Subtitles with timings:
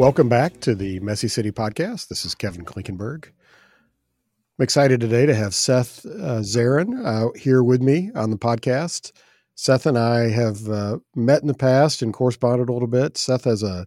[0.00, 2.08] Welcome back to the Messy City podcast.
[2.08, 3.26] This is Kevin Klinkenberg.
[3.26, 9.12] I'm excited today to have Seth uh, Zeren uh, here with me on the podcast.
[9.56, 13.18] Seth and I have uh, met in the past and corresponded a little bit.
[13.18, 13.86] Seth has a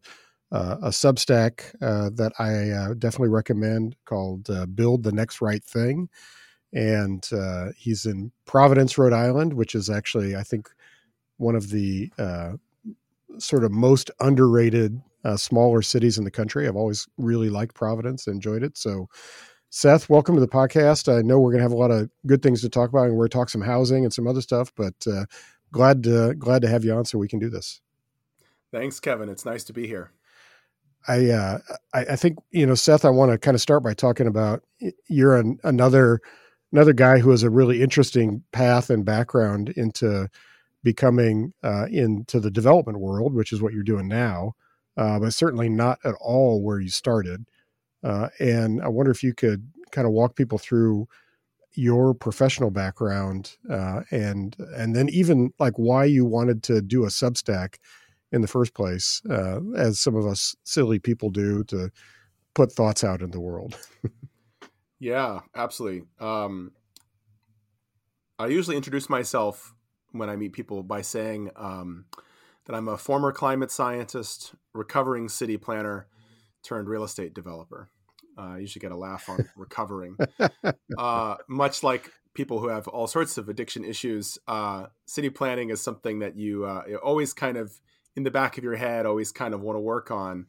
[0.51, 6.09] uh, a Substack uh, that I uh, definitely recommend called "Build the Next Right Thing,"
[6.73, 7.27] and
[7.75, 10.69] he's in Providence, Rhode Island, which is actually I think
[11.37, 12.11] one of the
[13.39, 16.67] sort of most underrated uh, smaller cities in the country.
[16.67, 18.77] I've always really liked Providence, enjoyed it.
[18.77, 19.07] So,
[19.69, 21.11] Seth, welcome to the podcast.
[21.11, 23.13] I know we're going to have a lot of good things to talk about, and
[23.13, 24.71] we're going to talk some housing and some other stuff.
[24.75, 25.25] But uh,
[25.71, 27.81] glad to glad to have you on so we can do this.
[28.71, 29.29] Thanks, Kevin.
[29.29, 30.11] It's nice to be here.
[31.07, 31.59] I uh,
[31.93, 33.03] I, I, think you know, Seth.
[33.03, 34.63] I want to kind of start by talking about
[35.07, 36.21] you're an, another
[36.71, 40.29] another guy who has a really interesting path and background into
[40.83, 44.53] becoming uh, into the development world, which is what you're doing now,
[44.97, 47.45] uh, but certainly not at all where you started.
[48.03, 51.07] Uh, and I wonder if you could kind of walk people through
[51.75, 57.07] your professional background uh, and and then even like why you wanted to do a
[57.07, 57.75] Substack
[58.31, 61.89] in the first place, uh, as some of us silly people do to
[62.55, 63.77] put thoughts out in the world.
[64.99, 66.03] yeah, absolutely.
[66.19, 66.71] Um,
[68.39, 69.73] I usually introduce myself
[70.11, 72.05] when I meet people by saying um,
[72.65, 76.07] that I'm a former climate scientist, recovering city planner,
[76.63, 77.89] turned real estate developer.
[78.37, 80.17] Uh, you should get a laugh on recovering.
[80.97, 85.81] Uh, much like people who have all sorts of addiction issues, uh, city planning is
[85.81, 87.81] something that you, uh, always kind of
[88.15, 90.45] in the back of your head, always kind of want to work on,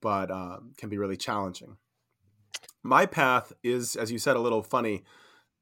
[0.00, 1.78] but uh, can be really challenging.
[2.82, 5.04] My path is, as you said, a little funny.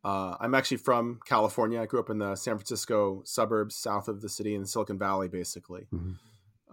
[0.02, 1.80] Uh, I'm actually from California.
[1.80, 5.28] I grew up in the San Francisco suburbs, south of the city in Silicon Valley,
[5.28, 5.86] basically.
[5.92, 6.12] Mm-hmm.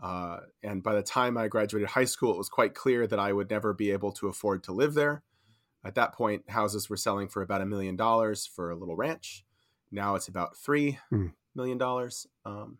[0.01, 3.33] Uh, and by the time I graduated high school, it was quite clear that I
[3.33, 5.23] would never be able to afford to live there.
[5.83, 9.43] At that point, houses were selling for about a million dollars for a little ranch.
[9.91, 11.33] Now it's about three mm.
[11.55, 12.27] million dollars.
[12.45, 12.77] Um,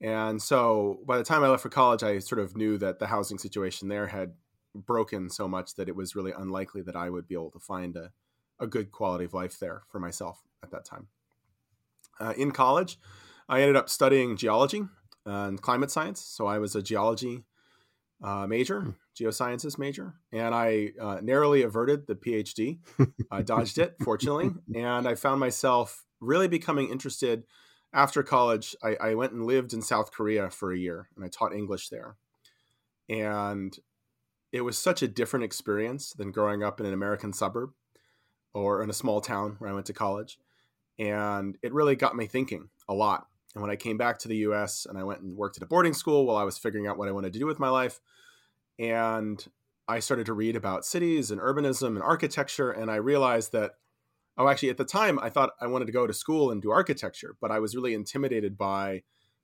[0.00, 3.06] and so by the time I left for college, I sort of knew that the
[3.06, 4.32] housing situation there had
[4.74, 7.96] broken so much that it was really unlikely that I would be able to find
[7.96, 8.10] a
[8.62, 11.08] a good quality of life there for myself at that time.
[12.20, 12.98] Uh, in college,
[13.48, 14.84] I ended up studying geology
[15.26, 16.20] and climate science.
[16.20, 17.44] So I was a geology
[18.22, 18.90] uh, major, hmm.
[19.20, 22.78] geosciences major, and I uh, narrowly averted the PhD.
[23.30, 27.44] I dodged it, fortunately, and I found myself really becoming interested.
[27.92, 31.28] After college, I, I went and lived in South Korea for a year, and I
[31.28, 32.16] taught English there.
[33.08, 33.76] And
[34.52, 37.70] it was such a different experience than growing up in an American suburb
[38.54, 40.38] or in a small town where I went to college.
[40.98, 43.26] And it really got me thinking a lot.
[43.54, 45.66] And when I came back to the US and I went and worked at a
[45.66, 48.00] boarding school while I was figuring out what I wanted to do with my life,
[48.78, 49.44] and
[49.88, 53.72] I started to read about cities and urbanism and architecture, and I realized that,
[54.38, 56.70] oh, actually, at the time, I thought I wanted to go to school and do
[56.70, 59.02] architecture, but I was really intimidated by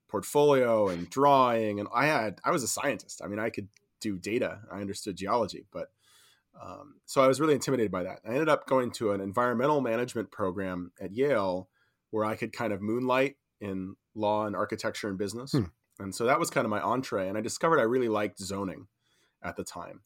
[0.09, 1.81] portfolio and drawing.
[1.81, 3.21] And I had, I was a scientist.
[3.23, 3.69] I mean, I could
[4.01, 5.91] do data, I understood geology, but
[6.61, 8.21] um, so I was really intimidated by that.
[8.27, 11.69] I ended up going to an environmental management program at Yale
[12.11, 15.53] where I could kind of moonlight in law and architecture and business.
[15.53, 15.65] Hmm.
[15.99, 17.29] And so that was kind of my entree.
[17.29, 18.87] And I discovered I really liked zoning
[19.43, 20.03] at the time.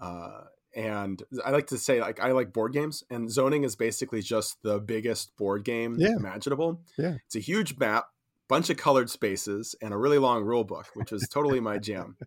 [0.00, 0.42] Uh,
[0.74, 4.62] and I like to say, like, I like board games, and zoning is basically just
[4.62, 6.14] the biggest board game yeah.
[6.16, 6.80] imaginable.
[6.96, 7.16] Yeah.
[7.26, 8.06] It's a huge map,
[8.48, 12.16] bunch of colored spaces, and a really long rule book, which was totally my jam.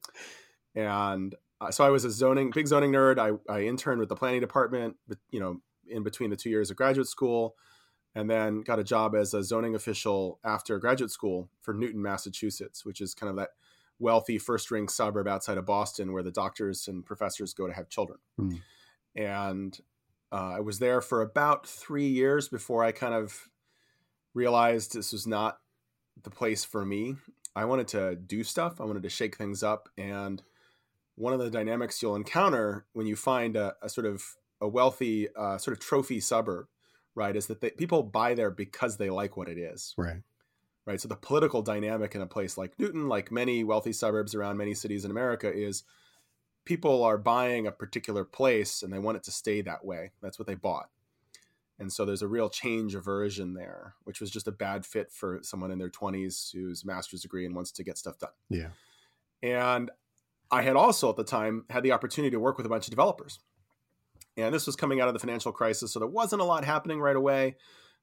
[0.75, 3.17] And uh, so I was a zoning, big zoning nerd.
[3.17, 4.97] I, I interned with the planning department,
[5.31, 7.55] you know, in between the two years of graduate school,
[8.15, 12.85] and then got a job as a zoning official after graduate school for Newton, Massachusetts,
[12.85, 13.49] which is kind of that
[13.99, 17.89] wealthy first ring suburb outside of Boston where the doctors and professors go to have
[17.89, 18.19] children.
[18.39, 18.61] Mm.
[19.15, 19.79] And
[20.31, 23.49] uh, I was there for about three years before I kind of
[24.33, 25.59] realized this was not
[26.21, 27.15] the place for me.
[27.55, 29.89] I wanted to do stuff, I wanted to shake things up.
[29.97, 30.41] And
[31.15, 34.23] one of the dynamics you'll encounter when you find a, a sort of
[34.61, 36.67] a wealthy uh, sort of trophy suburb,
[37.15, 39.93] right, is that they, people buy there because they like what it is.
[39.97, 40.21] Right.
[40.85, 40.99] Right.
[40.99, 44.73] So the political dynamic in a place like Newton, like many wealthy suburbs around many
[44.73, 45.83] cities in America, is
[46.65, 50.11] people are buying a particular place and they want it to stay that way.
[50.21, 50.89] That's what they bought.
[51.79, 55.39] And so there's a real change aversion there, which was just a bad fit for
[55.41, 58.29] someone in their 20s who's master's degree and wants to get stuff done.
[58.49, 58.69] Yeah.
[59.41, 59.89] And
[60.53, 62.91] I had also at the time had the opportunity to work with a bunch of
[62.91, 63.39] developers.
[64.37, 67.01] And this was coming out of the financial crisis, so there wasn't a lot happening
[67.01, 67.55] right away,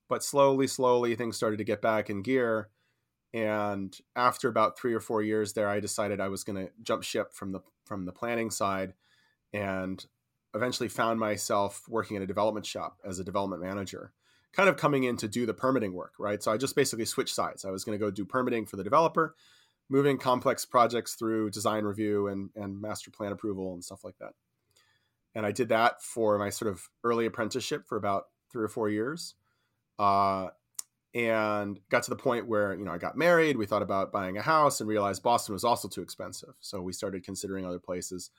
[0.08, 2.68] but slowly, slowly things started to get back in gear.
[3.32, 7.02] and after about three or four years there, I decided I was going to jump
[7.02, 8.94] ship from the from the planning side,
[9.52, 10.04] and
[10.54, 14.12] eventually found myself working in a development shop as a development manager,
[14.52, 16.14] kind of coming in to do the permitting work.
[16.18, 17.64] Right, so I just basically switched sides.
[17.64, 19.34] I was going to go do permitting for the developer,
[19.90, 24.32] moving complex projects through design review and and master plan approval and stuff like that.
[25.34, 28.88] And I did that for my sort of early apprenticeship for about three or four
[28.88, 29.34] years.
[29.98, 30.48] Uh,
[31.12, 33.56] and got to the point where you know I got married.
[33.56, 36.54] We thought about buying a house and realized Boston was also too expensive.
[36.60, 38.30] So we started considering other places,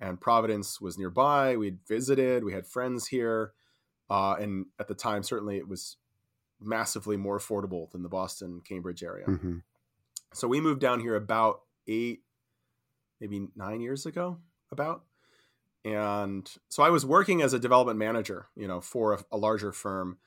[0.00, 1.56] and Providence was nearby.
[1.56, 2.42] We'd visited.
[2.42, 3.52] We had friends here,
[4.10, 5.96] uh, and at the time, certainly it was
[6.60, 9.26] massively more affordable than the Boston Cambridge area.
[9.26, 9.58] Mm-hmm.
[10.32, 12.22] So we moved down here about eight,
[13.20, 14.38] maybe nine years ago,
[14.70, 15.04] about.
[15.84, 19.72] And so I was working as a development manager, you know, for a, a larger
[19.72, 20.18] firm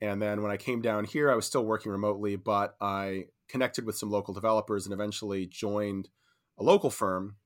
[0.00, 3.86] and then when I came down here, I was still working remotely, but I connected
[3.86, 6.10] with some local developers and eventually joined
[6.58, 7.36] a local firm,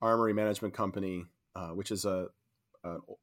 [0.00, 2.28] Armory Management Company, uh, which is a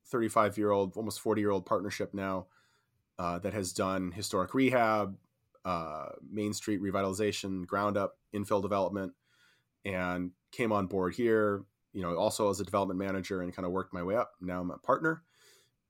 [0.07, 2.45] 35 year old, almost 40 year old partnership now
[3.17, 5.17] uh, that has done historic rehab,
[5.65, 9.13] uh, Main Street revitalization, ground up infill development,
[9.85, 11.63] and came on board here.
[11.93, 14.33] You know, also as a development manager and kind of worked my way up.
[14.39, 15.23] Now I'm a partner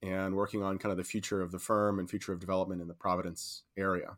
[0.02, 2.88] and working on kind of the future of the firm and future of development in
[2.88, 4.18] the Providence area.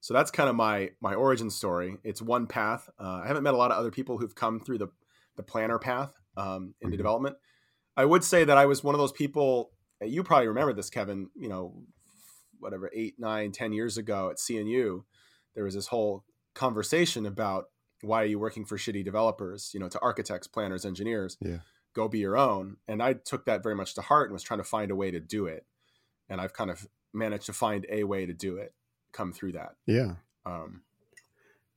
[0.00, 1.96] So that's kind of my my origin story.
[2.04, 2.88] It's one path.
[2.98, 4.88] Uh, I haven't met a lot of other people who've come through the
[5.36, 6.96] the planner path um, into mm-hmm.
[6.96, 7.36] development.
[7.96, 9.72] I would say that I was one of those people.
[10.00, 11.30] You probably remember this, Kevin.
[11.34, 11.82] You know,
[12.60, 15.04] whatever eight, nine, ten years ago at CNU,
[15.54, 16.24] there was this whole
[16.54, 17.66] conversation about
[18.02, 19.70] why are you working for shitty developers?
[19.74, 21.36] You know, to architects, planners, engineers.
[21.40, 21.58] Yeah
[21.98, 22.76] go be your own.
[22.86, 25.10] And I took that very much to heart and was trying to find a way
[25.10, 25.66] to do it.
[26.28, 28.72] And I've kind of managed to find a way to do it,
[29.12, 29.72] come through that.
[29.86, 30.14] Yeah.
[30.46, 30.82] Um,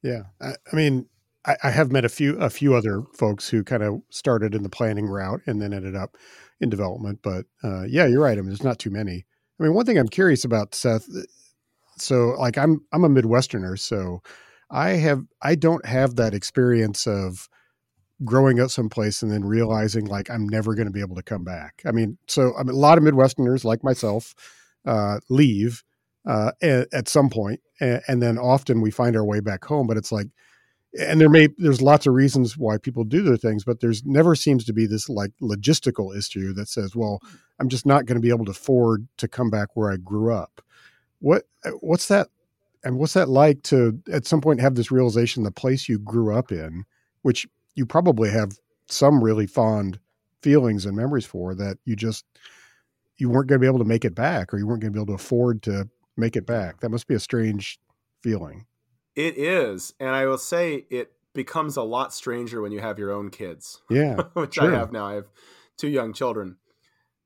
[0.03, 0.23] yeah.
[0.39, 1.07] I, I mean,
[1.45, 4.61] I, I, have met a few a few other folks who kind of started in
[4.61, 6.15] the planning route and then ended up
[6.59, 7.19] in development.
[7.23, 8.37] But uh, yeah, you're right.
[8.37, 9.25] I mean, there's not too many.
[9.59, 11.07] I mean, one thing I'm curious about, Seth.
[11.97, 14.21] So, like, I'm I'm a Midwesterner, so
[14.69, 17.47] I have I don't have that experience of
[18.23, 21.43] growing up someplace and then realizing like I'm never going to be able to come
[21.43, 21.81] back.
[21.85, 24.33] I mean, so I mean, a lot of Midwesterners like myself
[24.85, 25.83] uh, leave
[26.25, 29.87] uh, at, at, some point, and, and, then often we find our way back home.
[29.87, 30.27] But it's like,
[30.99, 34.35] and there may there's lots of reasons why people do their things, but there's never
[34.35, 37.35] seems to be this like logistical issue that says, well, hmm.
[37.59, 40.33] I'm just not going to be able to afford to come back where I grew
[40.33, 40.61] up.
[41.19, 42.27] What uh, what's that?
[42.83, 46.35] And what's that like to at some point have this realization the place you grew
[46.35, 46.83] up in,
[47.21, 48.53] which you probably have
[48.87, 49.99] some really fond
[50.41, 52.25] feelings and memories for that you just
[53.17, 54.97] you weren't going to be able to make it back or you weren't going to
[54.97, 57.79] be able to afford to make it back that must be a strange
[58.21, 58.65] feeling
[59.15, 63.11] it is and i will say it becomes a lot stranger when you have your
[63.11, 65.27] own kids yeah which i have now i have
[65.77, 66.57] two young children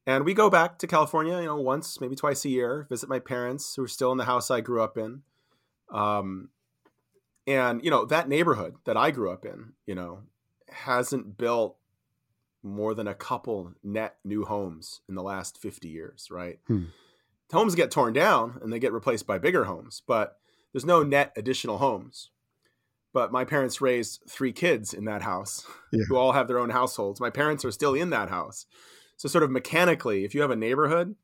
[0.08, 3.20] and we go back to california you know once maybe twice a year visit my
[3.20, 5.22] parents who are still in the house i grew up in
[5.92, 6.50] um,
[7.46, 10.22] and you know that neighborhood that i grew up in you know
[10.70, 11.78] hasn't built
[12.66, 16.60] more than a couple net new homes in the last 50 years, right?
[16.68, 16.86] Hmm.
[17.52, 20.40] Homes get torn down and they get replaced by bigger homes, but
[20.76, 22.32] there's no net additional homes.
[23.14, 26.04] But my parents raised three kids in that house yeah.
[26.10, 27.22] who all have their own households.
[27.22, 28.66] My parents are still in that house.
[29.16, 31.16] So, sort of mechanically, if you have a neighborhood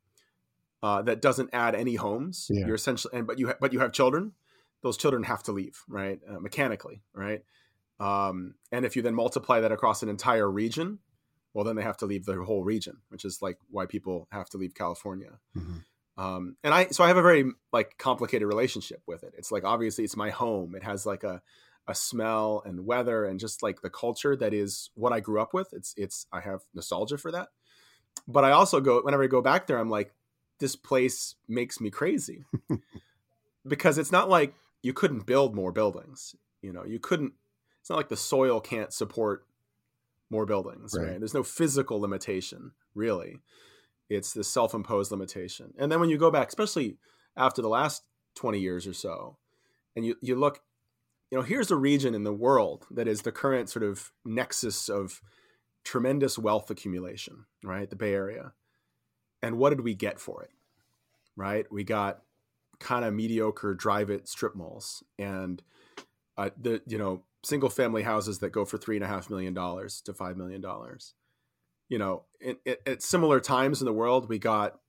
[0.82, 2.66] uh, that doesn't add any homes, yeah.
[2.66, 4.32] you're essentially, and but you ha- but you have children,
[4.84, 6.22] those children have to leave, right?
[6.26, 7.44] Uh, mechanically, right?
[8.00, 11.00] Um, and if you then multiply that across an entire region,
[11.54, 14.50] well, then they have to leave the whole region, which is like why people have
[14.52, 15.40] to leave California.
[15.58, 15.80] Mm-hmm.
[16.18, 19.34] Um, and I, so I have a very like complicated relationship with it.
[19.38, 20.76] It's like, obviously it's my home.
[20.76, 21.42] It has like a,
[21.88, 25.54] a smell and weather and just like the culture that is what I grew up
[25.54, 25.74] with.
[25.74, 27.50] It's, it's, I have nostalgia for that.
[28.28, 30.14] But I also go, whenever I go back there, I'm like,
[30.60, 32.46] this place makes me crazy
[33.68, 34.54] because it's not like
[34.84, 36.36] you couldn't build more buildings.
[36.62, 37.34] You know, you couldn't
[37.82, 39.44] it's not like the soil can't support
[40.30, 41.10] more buildings, right?
[41.10, 41.20] right?
[41.20, 43.40] There's no physical limitation, really.
[44.12, 45.74] It's the self-imposed limitation.
[45.78, 46.98] And then when you go back, especially
[47.38, 48.04] after the last
[48.36, 49.38] 20 years or so,
[49.96, 50.62] and you, you look,
[51.32, 54.90] you know, here's a region in the world that is the current sort of nexus
[54.90, 55.22] of
[55.86, 57.90] tremendous wealth accumulation, right?
[57.90, 58.52] The Bay Area.
[59.42, 60.52] And what did we get for it?
[61.38, 61.66] Right?
[61.72, 62.22] We got
[62.80, 65.62] kind of mediocre drive it strip malls and
[66.38, 69.54] uh, the you know single family houses that go for three and a half million
[69.54, 71.14] dollars to five million dollars.
[71.92, 74.80] You know, in, in, at similar times in the world, we got,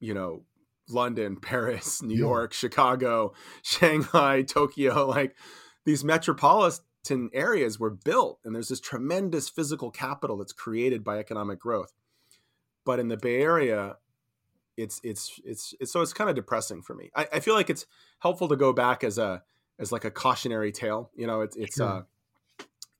[0.00, 0.42] you know,
[0.90, 2.20] London, Paris, New Yeah.
[2.20, 3.32] York, Chicago,
[3.62, 5.34] Shanghai, Tokyo, like
[5.86, 11.58] these metropolitan areas were built and there's this tremendous physical capital that's created by economic
[11.58, 11.94] growth.
[12.84, 13.96] But in the Bay Area,
[14.76, 17.10] it's it's it's, it's so it's kind of depressing for me.
[17.16, 17.86] I, I feel like it's
[18.20, 19.42] helpful to go back as a
[19.78, 21.10] as like a cautionary tale.
[21.14, 21.86] You know, it's it's Sure.
[21.86, 22.06] Uh, a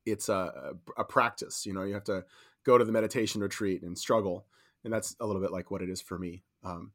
[0.04, 1.64] it's a, a practice.
[1.66, 2.25] You know, you have to
[2.64, 4.47] go to the meditation retreat and struggle,
[4.85, 6.42] and that's a little bit like what it is for me.
[6.64, 6.92] Um,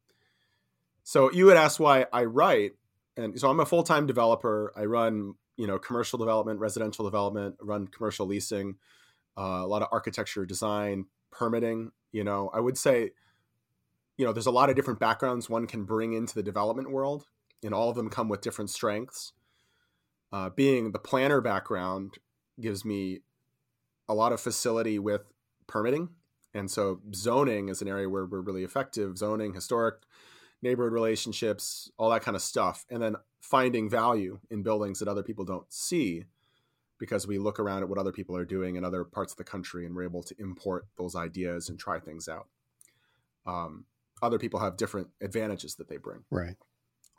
[1.03, 2.73] so you had asked why I write,
[3.15, 4.73] and so I'm a full time developer.
[4.75, 8.75] I run you know commercial development, residential development, run commercial leasing,
[9.37, 11.91] uh, a lot of architecture, design, permitting.
[12.11, 13.11] You know, I would say,
[14.17, 17.25] you know, there's a lot of different backgrounds one can bring into the development world,
[17.63, 19.33] and all of them come with different strengths.
[20.31, 22.15] Uh, being the planner background
[22.59, 23.21] gives me
[24.09, 25.21] a lot of facility with
[25.67, 26.09] permitting.
[26.53, 29.95] And so zoning is an area where we're really effective zoning, historic
[30.61, 32.85] neighborhood relationships, all that kind of stuff.
[32.89, 36.25] And then finding value in buildings that other people don't see
[36.99, 39.43] because we look around at what other people are doing in other parts of the
[39.43, 42.47] country and we're able to import those ideas and try things out.
[43.45, 43.85] Um,
[44.21, 46.55] other people have different advantages that they bring Right.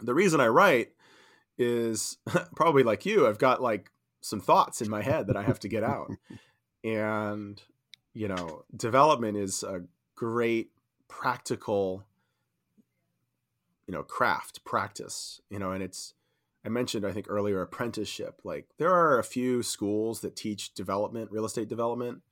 [0.01, 0.89] the reason I write
[1.57, 2.19] is
[2.57, 3.27] probably like you.
[3.27, 3.91] I've got like
[4.21, 6.11] some thoughts in my head that I have to get out.
[6.85, 7.63] and,
[8.15, 9.83] you know, development is a
[10.15, 10.71] great
[11.09, 12.05] practical,
[13.87, 16.15] you know, craft practice, you know, and it's,
[16.65, 18.41] I mentioned, I think earlier, apprenticeship.
[18.45, 22.23] Like there are a few schools that teach development, real estate development,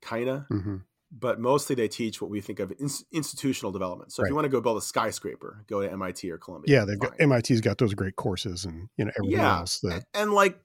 [0.00, 0.76] kind of, hmm
[1.10, 4.12] but mostly they teach what we think of ins- institutional development.
[4.12, 6.78] So if you want to go build a skyscraper, go to MIT or Columbia.
[6.80, 7.18] Yeah, they've got.
[7.20, 9.58] MIT's got those great courses and you know everything Yeah.
[9.58, 10.58] else that and like.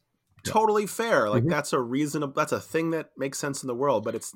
[0.44, 1.50] Totally fair like Mhm.
[1.50, 4.36] that's a reasonable that's a thing that makes sense in the world but it's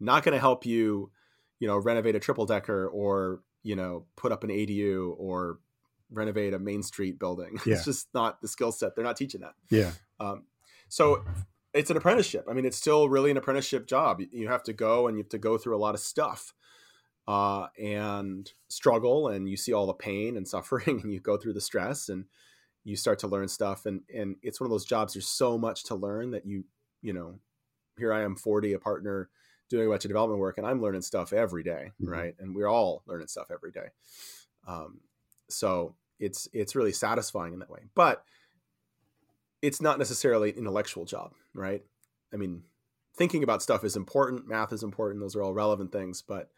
[0.00, 1.10] not going to help you
[1.58, 5.58] you know renovate a triple decker or you know put up an adu or
[6.10, 7.58] renovate a main street building.
[7.66, 7.74] Yeah.
[7.74, 8.94] it's just not the skill set.
[8.96, 9.52] They're not teaching that.
[9.68, 9.90] Yeah.
[10.18, 10.44] Um,
[10.88, 11.22] so
[11.74, 12.46] it's an apprenticeship.
[12.48, 14.20] I mean it's still really an apprenticeship job.
[14.20, 16.54] You- you have to go and you have to go through a lot of stuff
[17.26, 21.52] uh, and struggle and you see all the pain and suffering and you go through
[21.52, 22.24] the stress and
[22.88, 25.84] you start to learn stuff and and it's one of those jobs there's so much
[25.84, 26.64] to learn that you
[27.02, 27.38] you know
[27.98, 29.28] here i am 40 a partner
[29.68, 32.08] doing a bunch of development work and i'm learning stuff every day, Mhm.
[32.08, 32.34] right?
[32.38, 33.88] And we're all learning stuff every day.
[34.66, 35.00] Um,
[35.50, 37.82] so it's it's really satisfying in that way.
[37.94, 38.24] But
[39.60, 41.84] it's not necessarily an intellectual job right?
[42.32, 42.62] I mean
[43.16, 46.50] thinking about stuff is important math is important those are all relevant things but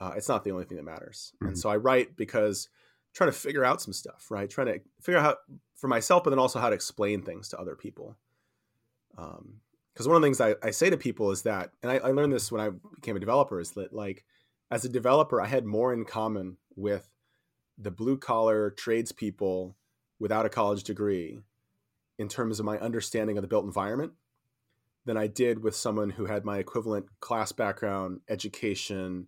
[0.00, 1.32] uh, it's not the only thing that matters.
[1.40, 1.48] Mhm.
[1.48, 2.68] and so i write because
[3.14, 5.36] trying to figure out some stuff right trying to figure out how
[5.74, 8.16] for myself but then also how to explain things to other people
[9.18, 9.54] um
[9.92, 12.10] because one of the things I, I say to people is that and I, I
[12.12, 14.24] learned this when i became a developer is that like
[14.70, 17.08] as a developer i had more in common with
[17.78, 19.76] the blue collar tradespeople
[20.18, 21.40] without a college degree
[22.18, 24.12] in terms of my understanding of the built environment
[25.04, 29.26] than I did with someone who had my equivalent class background, education,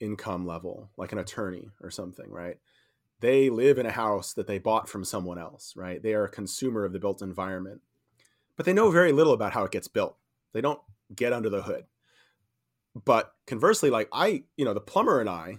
[0.00, 2.58] income level, like an attorney or something, right?
[3.20, 6.02] They live in a house that they bought from someone else, right?
[6.02, 7.80] They are a consumer of the built environment,
[8.56, 10.16] but they know very little about how it gets built.
[10.52, 10.80] They don't
[11.14, 11.84] get under the hood.
[13.04, 15.58] But conversely, like I, you know, the plumber and I,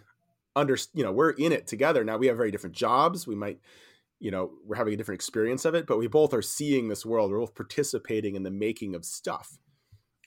[0.55, 2.03] under, you know, we're in it together.
[2.03, 3.27] Now we have very different jobs.
[3.27, 3.59] We might,
[4.19, 7.05] you know, we're having a different experience of it, but we both are seeing this
[7.05, 7.31] world.
[7.31, 9.57] We're both participating in the making of stuff.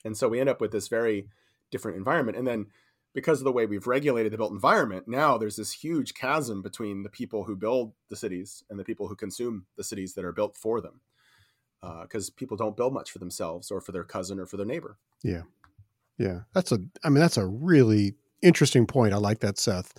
[0.05, 1.27] And so we end up with this very
[1.71, 2.37] different environment.
[2.37, 2.67] And then
[3.13, 7.03] because of the way we've regulated the built environment, now there's this huge chasm between
[7.03, 10.31] the people who build the cities and the people who consume the cities that are
[10.31, 11.01] built for them.
[12.03, 14.97] Because people don't build much for themselves or for their cousin or for their neighbor.
[15.21, 15.41] Yeah,
[16.17, 16.41] Yeah.
[16.53, 16.79] that's a.
[17.03, 19.13] I mean, that's a really interesting point.
[19.13, 19.93] I like that, Seth.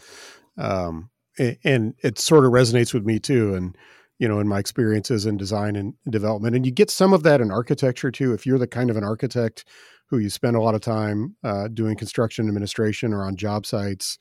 [0.56, 3.54] Um, a- and it sort of resonates with me too.
[3.54, 3.76] And
[4.18, 7.40] you know, in my experiences in design and development, and you get some of that
[7.40, 8.32] in architecture too.
[8.32, 9.64] If you're the kind of an architect
[10.06, 14.18] who you spend a lot of time uh, doing construction administration or on job sites,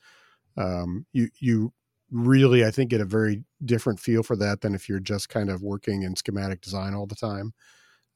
[0.58, 1.74] um, you you
[2.12, 5.50] really, I think, get a very different feel for that than if you're just kind
[5.50, 7.54] of working in schematic design all the time.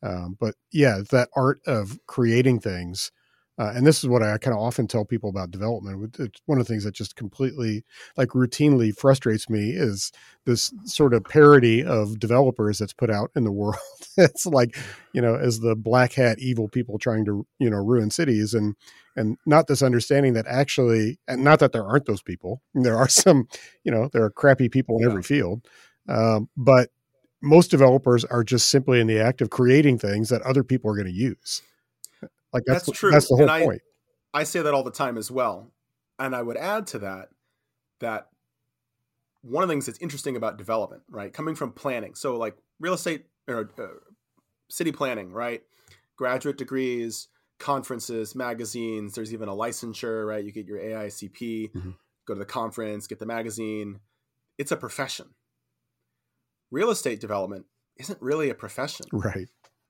[0.04, 3.12] Um, but yeah, that art of creating things
[3.58, 6.16] uh, and this is what I kind of often tell people about development.
[6.20, 7.84] It's one of the things that just completely,
[8.16, 10.12] like, routinely frustrates me is
[10.46, 13.78] this sort of parody of developers that's put out in the world.
[14.18, 14.78] it's like,
[15.14, 18.76] you know, as the black hat evil people trying to, you know, ruin cities, and
[19.16, 22.62] and not this understanding that actually, and not that there aren't those people.
[22.76, 23.48] There are some,
[23.84, 25.10] you know, there are crappy people in Yeah.
[25.10, 25.66] every field,
[26.08, 26.90] um, but
[27.42, 30.96] most developers are just simply in the act of creating things that other people are
[30.96, 31.62] going to use.
[32.54, 33.12] Like that's, That's true.
[33.12, 33.82] That's the whole And I- point.
[34.34, 35.72] I say that all the time as well.
[36.20, 37.30] And I would add to that
[38.00, 38.30] that
[39.42, 41.32] one of the things that's interesting about development, right?
[41.32, 43.88] Coming from planning, so like real estate or uh,
[44.70, 45.64] city planning, right?
[46.16, 47.28] Graduate degrees,
[47.60, 49.14] conferences, magazines.
[49.14, 50.44] There's even a licensure, right?
[50.44, 51.92] You get your AICP, mm-hmm.
[52.26, 54.00] go to the conference, get the magazine.
[54.58, 55.28] It's a profession.
[56.72, 57.66] Real estate development
[57.98, 59.48] isn't really a profession, right?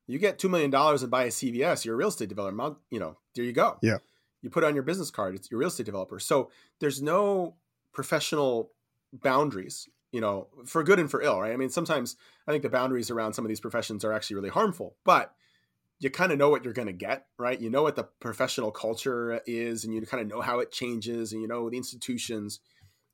[0.08, 2.78] You get two million dollars and buy a CVS, you're a real estate developer.
[2.90, 3.78] You know, there you go.
[3.82, 3.98] Yeah.
[4.42, 5.36] You put it on your business card.
[5.36, 6.20] It's your real estate developer.
[6.20, 6.50] So
[6.80, 7.56] there's no
[7.92, 8.72] professional
[9.12, 11.52] boundaries you know, for good and for ill, right?
[11.52, 12.16] I mean, sometimes
[12.48, 15.34] I think the boundaries around some of these professions are actually really harmful, but
[16.00, 17.60] you kind of know what you're going to get, right?
[17.60, 21.34] You know what the professional culture is, and you kind of know how it changes,
[21.34, 22.60] and you know the institutions.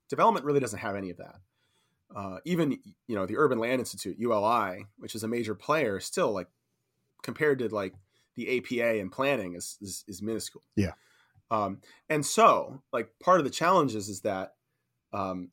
[0.08, 1.36] Development really doesn't have any of that.
[2.14, 6.32] Uh, even you know the Urban Land Institute (ULI), which is a major player, still
[6.32, 6.48] like
[7.24, 7.94] compared to like
[8.36, 10.62] the APA and planning is is, is minuscule.
[10.76, 10.92] Yeah.
[11.50, 14.54] Um, and so, like part of the challenges is that
[15.12, 15.50] um,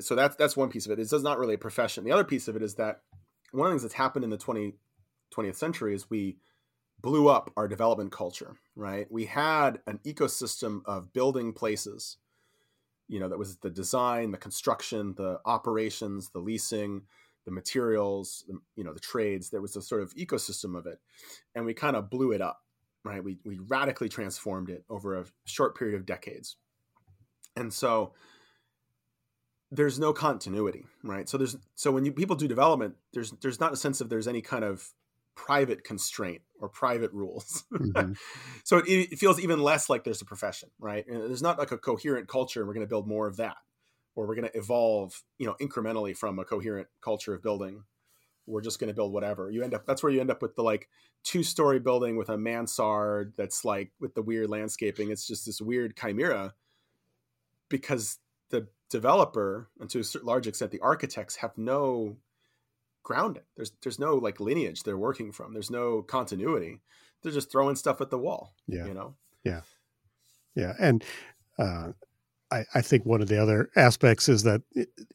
[0.00, 0.98] so that's that's one piece of it.
[0.98, 2.04] It's not really a profession.
[2.04, 3.00] The other piece of it is that
[3.52, 4.74] one of the things that's happened in the 20,
[5.34, 6.38] 20th century is we
[7.00, 9.06] blew up our development culture, right?
[9.10, 12.16] We had an ecosystem of building places,
[13.08, 17.02] you know, that was the design, the construction, the operations, the leasing,
[17.46, 19.48] the materials, the, you know, the trades.
[19.48, 20.98] There was a sort of ecosystem of it.
[21.54, 22.60] And we kind of blew it up,
[23.04, 23.24] right?
[23.24, 26.56] We, we radically transformed it over a short period of decades.
[27.56, 28.12] And so
[29.70, 31.28] there's no continuity, right?
[31.28, 34.28] So there's so when you people do development, there's there's not a sense of there's
[34.28, 34.92] any kind of
[35.34, 37.64] private constraint or private rules.
[37.72, 38.12] Mm-hmm.
[38.64, 41.06] so it, it, feels even less like there's a profession, right?
[41.06, 42.60] And there's not like a coherent culture.
[42.60, 43.56] And we're going to build more of that,
[44.16, 47.84] or we're going to evolve, you know, incrementally from a coherent culture of building.
[48.46, 49.50] We're just going to build whatever.
[49.50, 49.86] You end up.
[49.86, 50.88] That's where you end up with the like
[51.22, 55.10] two story building with a mansard that's like with the weird landscaping.
[55.10, 56.54] It's just this weird chimera
[57.68, 58.18] because
[58.50, 62.16] the developer and to a large extent the architects have no
[63.02, 66.80] grounding there's there's no like lineage they're working from there's no continuity
[67.22, 69.60] they're just throwing stuff at the wall yeah you know yeah
[70.54, 71.04] yeah and
[71.58, 71.88] uh,
[72.50, 74.62] I, I think one of the other aspects is that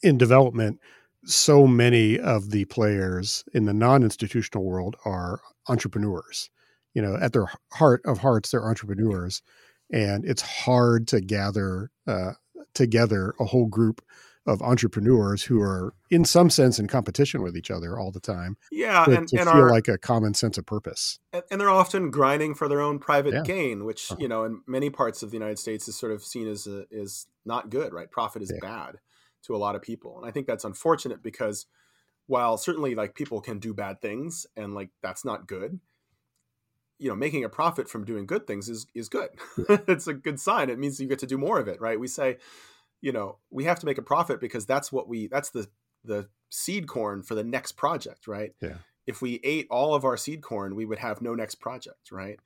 [0.01, 0.79] in development
[1.23, 6.49] so many of the players in the non-institutional world are entrepreneurs.
[6.93, 9.41] You know at their heart of hearts they're entrepreneurs
[9.91, 12.31] and it's hard to gather uh,
[12.73, 14.01] together a whole group
[14.47, 18.58] of entrepreneurs who are in some sense in competition with each other all the time.
[18.71, 21.19] Yeah, to, and, to and feel are, like a common sense of purpose.
[21.32, 23.43] And they're often grinding for their own private yeah.
[23.43, 24.19] gain, which uh-huh.
[24.19, 26.86] you know in many parts of the United States is sort of seen as a,
[26.89, 27.93] is not good.
[27.93, 28.67] Right, profit is yeah.
[28.67, 28.97] bad
[29.43, 31.67] to a lot of people, and I think that's unfortunate because
[32.27, 35.80] while certainly like people can do bad things and like that's not good
[36.97, 39.30] you know making a profit from doing good things is is good
[39.88, 42.08] it's a good sign it means you get to do more of it right we
[42.08, 42.38] say
[43.01, 45.67] you know we have to make a profit because that's what we that's the
[46.03, 50.17] the seed corn for the next project right yeah if we ate all of our
[50.17, 52.39] seed corn we would have no next project right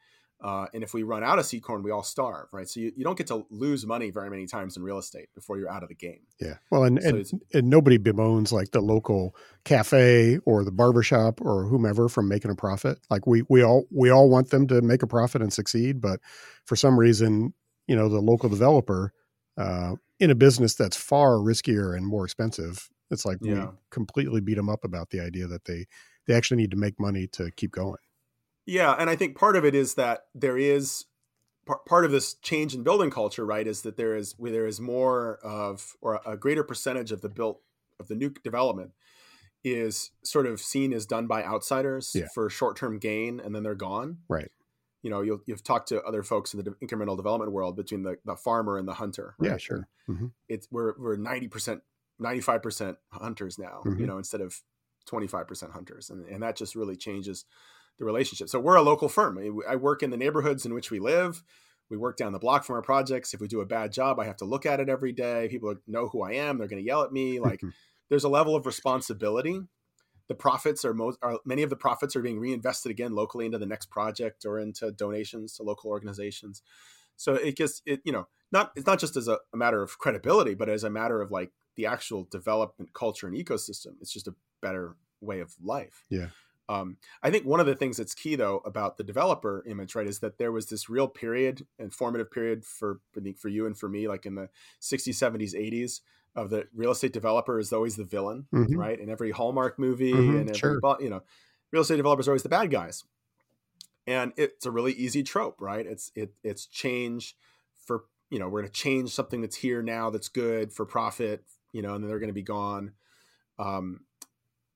[0.43, 2.67] uh, and if we run out of seed corn, we all starve, right?
[2.67, 5.57] So you, you don't get to lose money very many times in real estate before
[5.57, 6.19] you're out of the game.
[6.41, 6.55] Yeah.
[6.69, 11.65] Well, and, so and, and, nobody bemoans like the local cafe or the barbershop or
[11.65, 12.99] whomever from making a profit.
[13.09, 16.01] Like we, we all, we all want them to make a profit and succeed.
[16.01, 16.19] But
[16.65, 17.53] for some reason,
[17.87, 19.13] you know, the local developer
[19.57, 23.65] uh, in a business that's far riskier and more expensive, it's like yeah.
[23.65, 25.85] we completely beat them up about the idea that they,
[26.27, 27.97] they actually need to make money to keep going.
[28.65, 31.05] Yeah, and I think part of it is that there is
[31.87, 33.65] part of this change in building culture, right?
[33.67, 37.61] Is that there is there is more of or a greater percentage of the built
[37.99, 38.91] of the new development
[39.63, 42.27] is sort of seen as done by outsiders yeah.
[42.33, 44.19] for short term gain, and then they're gone.
[44.29, 44.51] Right.
[45.05, 48.17] You know, you'll, you've talked to other folks in the incremental development world between the,
[48.25, 49.35] the farmer and the hunter.
[49.37, 49.51] Right?
[49.51, 49.87] Yeah, sure.
[50.09, 50.25] Mm-hmm.
[50.49, 51.83] It's we're we're ninety percent,
[52.17, 53.83] ninety five percent hunters now.
[53.85, 53.99] Mm-hmm.
[53.99, 54.59] You know, instead of
[55.05, 57.45] twenty five percent hunters, and and that just really changes
[57.99, 58.49] the relationship.
[58.49, 59.37] So we're a local firm.
[59.69, 61.43] I work in the neighborhoods in which we live.
[61.91, 63.35] We work down the block from our projects.
[63.35, 65.49] If we do a bad job, I have to look at it every day.
[65.51, 66.57] People know who I am.
[66.57, 67.39] They're going to yell at me.
[67.39, 67.61] Like
[68.09, 69.61] there's a level of responsibility.
[70.27, 73.57] The profits are most are many of the profits are being reinvested again locally into
[73.57, 76.61] the next project or into donations to local organizations.
[77.15, 79.97] So it gets it you know not it's not just as a, a matter of
[79.97, 83.93] credibility, but as a matter of like the actual development culture and ecosystem.
[84.01, 86.05] It's just a better way of life.
[86.09, 86.27] Yeah.
[86.67, 90.07] Um, I think one of the things that's key though about the developer image, right,
[90.07, 93.65] is that there was this real period, and formative period for I think for you
[93.65, 94.49] and for me, like in the
[94.81, 96.01] 60s, 70s, 80s,
[96.35, 98.77] of the real estate developer is always the villain, mm-hmm.
[98.77, 98.99] right?
[98.99, 100.79] In every Hallmark movie mm-hmm, and every, sure.
[100.99, 101.21] you know,
[101.71, 103.03] real estate developers are always the bad guys,
[104.05, 105.85] and it's a really easy trope, right?
[105.85, 107.35] It's it it's change
[107.85, 111.43] for you know we're going to change something that's here now that's good for profit,
[111.71, 112.93] you know, and then they're going to be gone.
[113.57, 114.01] Um,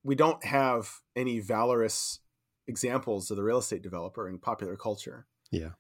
[0.04, 2.20] we don't have any valorous
[2.68, 5.26] examples of the real estate developer in popular culture.
[5.52, 5.72] Yeah.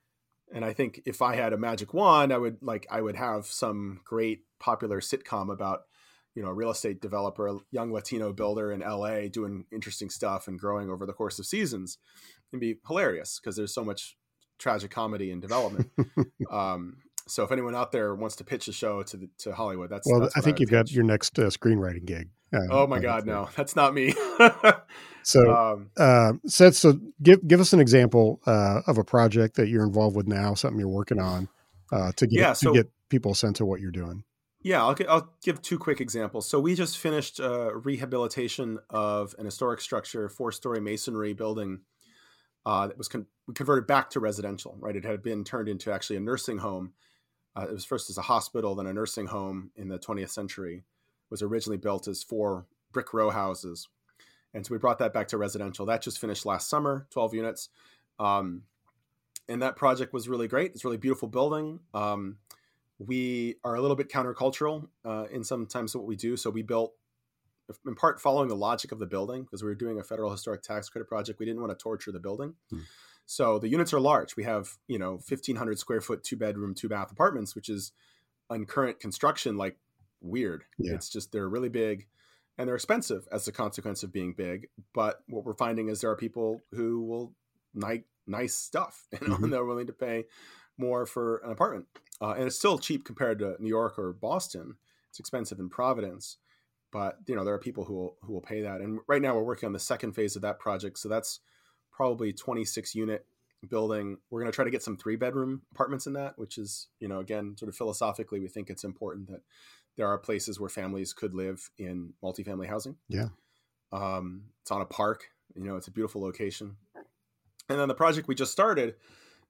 [0.53, 3.45] And I think if I had a magic wand, I would like I would have
[3.45, 5.81] some great popular sitcom about
[6.35, 10.47] you know a real estate developer, a young Latino builder in LA doing interesting stuff
[10.47, 11.97] and growing over the course of seasons.
[12.51, 14.15] and be hilarious because there's so much
[14.57, 15.89] tragic comedy and development.
[16.51, 19.89] um, so if anyone out there wants to pitch a show to the, to Hollywood,
[19.89, 20.21] that's well.
[20.21, 20.89] that's I think would you've pitch.
[20.89, 22.29] got your next uh, screenwriting gig.
[22.53, 24.15] Uh, Oh my uh, God, no, that's not me.
[25.29, 29.67] So, um, uh, Seth, so give give us an example uh, of a project that
[29.67, 31.47] you're involved with now, something you're working on,
[31.91, 34.23] uh, to get Yeah, to get people a sense of what you're doing.
[34.61, 36.49] Yeah, I'll, I'll give two quick examples.
[36.49, 41.81] So we just finished uh, rehabilitation of an historic structure, four-story masonry building
[42.65, 44.75] uh, that was con- converted back to residential.
[44.79, 46.93] Right, it had been turned into actually a nursing home.
[47.55, 50.77] Uh, it was first as a hospital, then a nursing home in the 20th century.
[50.77, 53.87] It was originally built as four brick row houses,
[54.53, 55.85] and so we brought that back to residential.
[55.85, 57.69] That just finished last summer, 12 units,
[58.19, 58.63] um,
[59.47, 60.71] and that project was really great.
[60.71, 61.79] It's a really beautiful building.
[61.93, 62.38] Um,
[62.99, 66.35] we are a little bit countercultural uh, in sometimes what we do.
[66.35, 66.93] So we built,
[67.85, 70.62] in part, following the logic of the building because we were doing a federal historic
[70.63, 71.39] tax credit project.
[71.39, 72.79] We didn't want to torture the building, Hmm.
[73.25, 74.35] so the units are large.
[74.35, 77.91] We have you know fifteen hundred square foot, two bedroom, two bath apartments, which is
[78.49, 79.77] on current construction like
[80.21, 80.65] weird.
[80.77, 80.95] Yeah.
[80.95, 82.07] It's just they're really big.
[82.60, 84.67] And they're expensive as a consequence of being big.
[84.93, 87.34] But what we're finding is there are people who will
[87.74, 89.43] like nice stuff, you know, Mhm.
[89.45, 90.26] and they're willing to pay
[90.78, 91.88] more for an apartment
[92.22, 94.76] uh, and it's still cheap compared to New York or Boston.
[95.10, 96.38] It's expensive in Providence,
[96.91, 98.82] but you know there are people who will who will pay that.
[98.82, 101.39] And right now we're working on the second phase of that project, so that's
[101.91, 103.26] probably 26 unit
[103.67, 104.17] building.
[104.30, 107.08] We're going to try to get some three bedroom apartments in that, which is you
[107.08, 109.41] know again sort of philosophically we think it's important that
[109.99, 112.95] there are places where families could live in multifamily housing.
[113.09, 113.27] Yeah.
[113.91, 115.25] Um, it's on a park.
[115.53, 116.77] You know, it's a beautiful location.
[117.67, 118.95] And then the project we just started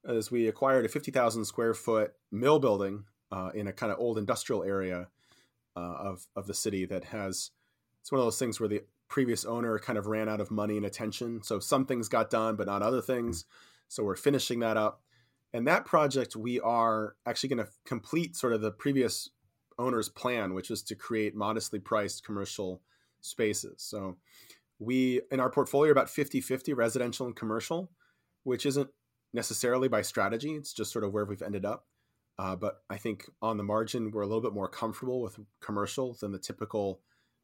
[0.05, 4.17] is we acquired a 50,000 square foot mill building uh, in a kind of old
[4.17, 5.09] industrial area
[5.75, 7.51] uh, of, of the city that has,
[8.01, 10.77] it's one of those things where the previous owner kind of ran out of money
[10.77, 11.43] and attention.
[11.43, 13.45] So some things got done, but not other things.
[13.87, 15.03] So we're finishing that up.
[15.53, 19.29] And that project, we are actually going to complete sort of the previous
[19.79, 22.81] owner's plan, which is to create modestly priced commercial
[23.21, 23.75] spaces.
[23.77, 24.17] So
[24.77, 27.89] we, in our portfolio, are about 50 50 residential and commercial,
[28.43, 28.89] which isn't
[29.33, 30.55] necessarily by strategy.
[30.55, 31.85] It's just sort of where we've ended up.
[32.37, 36.13] Uh, but I think on the margin, we're a little bit more comfortable with commercial
[36.13, 37.01] than the typical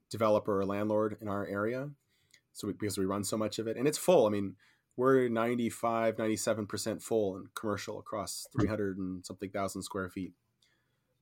[0.09, 1.89] developer or landlord in our area.
[2.53, 4.25] So we, because we run so much of it and it's full.
[4.25, 4.55] I mean,
[4.95, 10.31] we're 95, 97% full in commercial across 300 and something thousand square feet.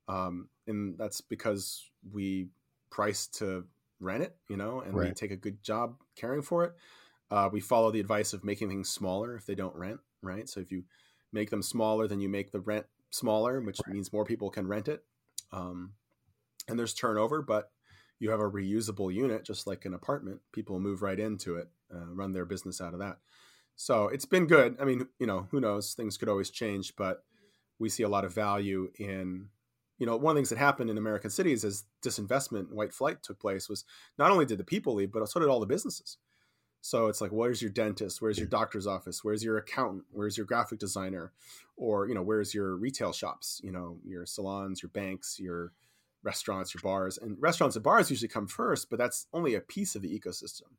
[0.08, 2.48] Um, and that's because we
[2.90, 3.66] price to
[4.00, 6.74] rent it, you know, and we take a good job caring for it.
[7.32, 10.48] Uh, we follow the advice of making things smaller if they don't rent, right?
[10.48, 10.84] So if you
[11.32, 14.88] make them smaller, then you make the rent smaller, which means more people can rent
[14.88, 15.04] it.
[15.52, 15.94] Um,
[16.68, 17.72] and there's turnover, but
[18.20, 20.42] you have a reusable unit, just like an apartment.
[20.52, 23.18] People move right into it, uh, run their business out of that.
[23.76, 24.78] So it's been good.
[24.80, 25.94] I mean, you know, who knows?
[25.94, 27.24] Things could always change, but
[27.80, 29.50] we see a lot of value in,
[30.04, 32.92] you know, one of the things that happened in American cities as disinvestment and white
[32.92, 33.86] flight took place was
[34.18, 36.18] not only did the people leave, but so did all the businesses.
[36.82, 38.22] So it's like, where's your dentist?
[38.22, 39.24] Where's your doctor's office?
[39.24, 40.04] Where's your accountant?
[40.12, 41.32] Where's your graphic designer?
[41.78, 43.62] Or, you know, where's your retail shops?
[43.64, 45.72] You know, your salons, your banks, your
[46.22, 47.18] restaurants, your bars.
[47.18, 50.76] And restaurants and bars usually come first, but that's only a piece of the ecosystem.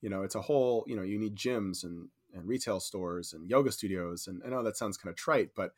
[0.00, 3.50] You know, it's a whole, you know, you need gyms and, and retail stores and
[3.50, 4.28] yoga studios.
[4.28, 5.72] And I know that sounds kind of trite, but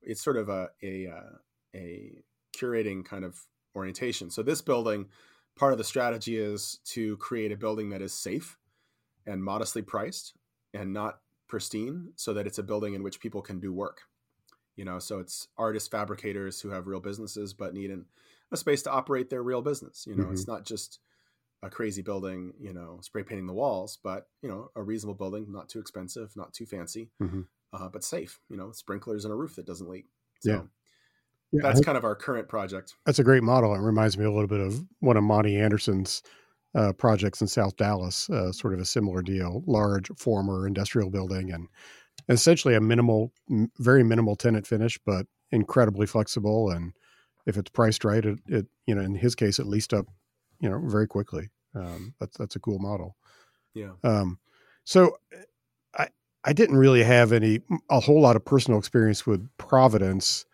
[0.00, 1.36] it's sort of a, a, uh,
[1.74, 2.22] a
[2.56, 4.30] curating kind of orientation.
[4.30, 5.08] So this building,
[5.56, 8.58] part of the strategy is to create a building that is safe
[9.26, 10.34] and modestly priced
[10.74, 14.02] and not pristine so that it's a building in which people can do work
[14.74, 18.06] you know so it's artists fabricators who have real businesses but need an,
[18.50, 20.98] a space to operate their real business you know it's not just
[21.62, 25.44] a crazy building you know spray painting the walls but you know a reasonable building
[25.52, 27.46] not too expensive not too fancy Mhm.
[27.74, 30.06] uh, but safe you know sprinklers and a roof that doesn't leak
[30.40, 30.62] so Yeah.
[31.52, 33.74] Yeah, that's kind of our current project that's a great model.
[33.74, 36.22] It reminds me a little bit of one of Monte Anderson's
[36.74, 41.52] uh, projects in South Dallas, uh, sort of a similar deal, large former industrial building
[41.52, 41.68] and
[42.28, 46.70] essentially a minimal, m- very minimal tenant finish, but incredibly flexible.
[46.70, 46.94] And
[47.46, 50.06] if it's priced right, it, it you know, in his case, at least up,
[50.60, 51.50] you know, very quickly.
[51.74, 53.16] Um, that's, that's a cool model.
[53.74, 54.38] yeah Um,
[54.84, 55.16] so
[55.96, 56.08] I
[56.44, 60.44] I didn't really have any a whole lot of personal experience with Providence,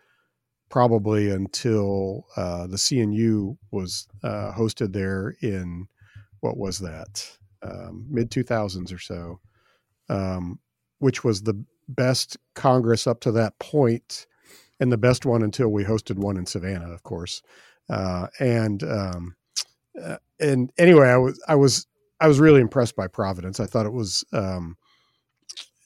[0.69, 5.87] probably until uh, the CNU was uh, hosted there in
[6.41, 9.39] what was that um, mid 2000s or so,
[10.09, 10.59] um,
[10.99, 14.27] which was the best Congress up to that point
[14.79, 17.41] and the best one until we hosted one in Savannah, of course.
[17.89, 19.35] Uh, and um,
[20.01, 21.87] uh, and anyway, I was I was
[22.19, 23.59] I was really impressed by Providence.
[23.59, 24.77] I thought it was um,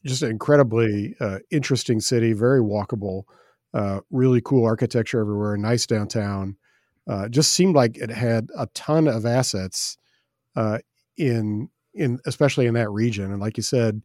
[0.05, 3.23] just an incredibly uh, interesting city, very walkable,
[3.73, 6.55] uh, really cool architecture everywhere, nice downtown.
[7.07, 9.97] Uh, just seemed like it had a ton of assets
[10.55, 10.79] uh,
[11.17, 14.01] in in especially in that region, and like you said,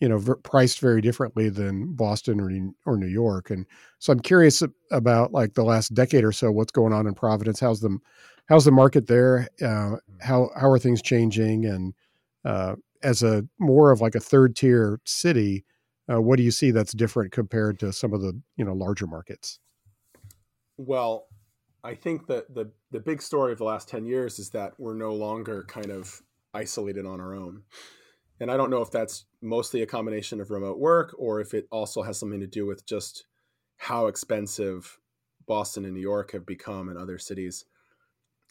[0.00, 2.50] you know, v- priced very differently than Boston or
[2.84, 3.50] or New York.
[3.50, 3.66] And
[3.98, 7.60] so I'm curious about like the last decade or so, what's going on in Providence?
[7.60, 7.98] How's the
[8.46, 9.48] how's the market there?
[9.62, 11.64] Uh, how how are things changing?
[11.64, 11.94] And
[12.44, 15.64] uh, as a more of like a third tier city,
[16.12, 19.06] uh, what do you see that's different compared to some of the you know larger
[19.06, 19.58] markets?
[20.76, 21.26] Well,
[21.82, 24.94] I think that the the big story of the last ten years is that we're
[24.94, 27.62] no longer kind of isolated on our own.
[28.40, 31.66] And I don't know if that's mostly a combination of remote work or if it
[31.70, 33.26] also has something to do with just
[33.76, 34.98] how expensive
[35.46, 37.64] Boston and New York have become and other cities.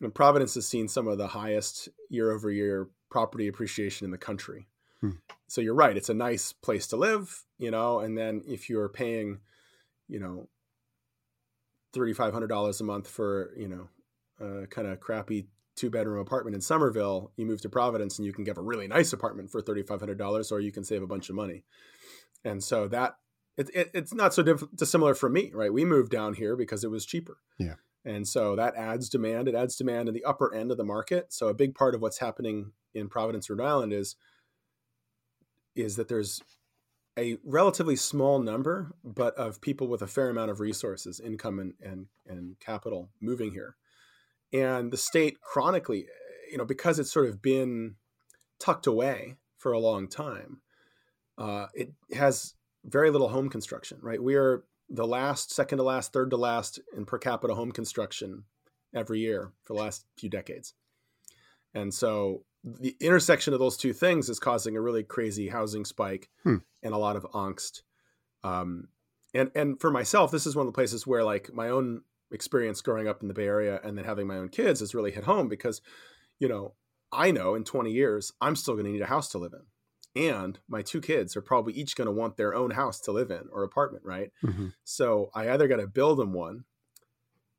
[0.02, 4.18] And Providence has seen some of the highest year over year property appreciation in the
[4.18, 4.68] country.
[5.04, 5.18] Hmm.
[5.48, 8.88] So you're right, it's a nice place to live, you know, and then if you're
[8.88, 9.40] paying,
[10.08, 10.48] you know,
[11.94, 13.90] $3500 a month for, you know,
[14.40, 18.32] a kind of crappy two bedroom apartment in Somerville, you move to Providence and you
[18.32, 21.36] can get a really nice apartment for $3,500 or you can save a bunch of
[21.36, 21.66] money.
[22.46, 23.18] And so that
[23.58, 25.74] it, it, it's not so diff- dissimilar from me, right?
[25.74, 27.40] We moved down here because it was cheaper.
[27.60, 27.76] Yeah.
[28.06, 29.50] And so that adds demand.
[29.50, 31.34] It adds demand in the upper end of the market.
[31.34, 34.16] So a big part of what's happening in Providence, Rhode Island is
[35.76, 36.42] is that there's
[37.18, 41.74] a relatively small number, but of people with a fair amount of resources, income and,
[41.82, 43.76] and, and capital moving here.
[44.52, 46.08] And the state chronically
[46.54, 47.96] you know because it's sort of been
[48.60, 50.62] tucked away for a long time
[51.40, 52.54] uh, it has
[52.86, 54.22] very little home construction right?
[54.22, 58.44] We are the last second to last third to last in per capita home construction
[58.94, 60.76] every year for the last few decades.
[61.74, 66.30] And so the intersection of those two things is causing a really crazy housing spike
[66.44, 66.58] hmm.
[66.82, 67.82] and a lot of angst
[68.44, 68.88] um,
[69.34, 72.02] and and for myself this is one of the places where like my own
[72.34, 75.12] experience growing up in the Bay Area and then having my own kids has really
[75.12, 75.82] hit home because,
[76.40, 76.74] you know,
[77.12, 79.62] I know in 20 years I'm still going to need a house to live in.
[80.16, 83.32] And my two kids are probably each going to want their own house to live
[83.32, 84.32] in or apartment, right?
[84.44, 84.68] Mm-hmm.
[84.84, 86.66] So I either got to build them one,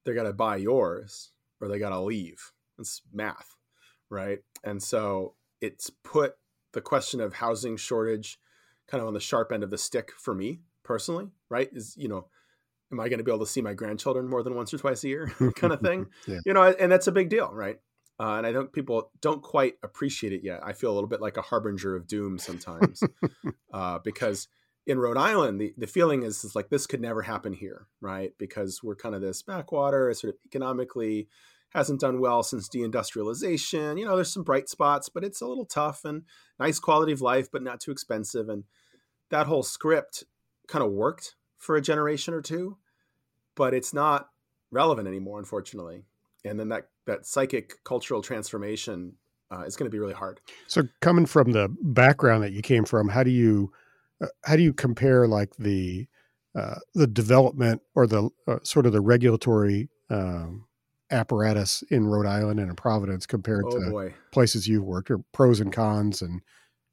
[0.04, 2.52] they got to buy yours, or they got to leave.
[2.78, 3.56] It's math,
[4.10, 4.38] right?
[4.62, 6.34] And so it's put
[6.72, 8.38] the question of housing shortage
[8.86, 11.70] kind of on the sharp end of the stick for me personally, right?
[11.72, 12.26] Is, you know,
[12.92, 15.04] am I going to be able to see my grandchildren more than once or twice
[15.04, 16.06] a year kind of thing?
[16.26, 16.40] yeah.
[16.44, 17.78] You know, and that's a big deal, right?
[18.20, 20.60] Uh, and I think people don't quite appreciate it yet.
[20.62, 23.02] I feel a little bit like a harbinger of doom sometimes
[23.72, 24.46] uh, because
[24.86, 28.32] in Rhode Island, the, the feeling is, is like this could never happen here, right?
[28.38, 31.28] Because we're kind of this backwater, sort of economically
[31.74, 33.98] hasn't done well since deindustrialization.
[33.98, 36.22] You know, there's some bright spots, but it's a little tough and
[36.58, 38.48] nice quality of life, but not too expensive.
[38.48, 38.64] And
[39.30, 40.24] that whole script
[40.68, 42.78] kind of worked for a generation or two
[43.54, 44.28] but it's not
[44.70, 46.04] relevant anymore, unfortunately.
[46.44, 49.14] And then that that psychic cultural transformation
[49.50, 50.40] uh, is going to be really hard.
[50.66, 53.72] So, coming from the background that you came from, how do you
[54.22, 56.06] uh, how do you compare like the
[56.54, 60.66] uh, the development or the uh, sort of the regulatory um,
[61.14, 64.14] apparatus in Rhode Island and in Providence compared oh, to boy.
[64.32, 66.42] places you've worked, or pros and cons, and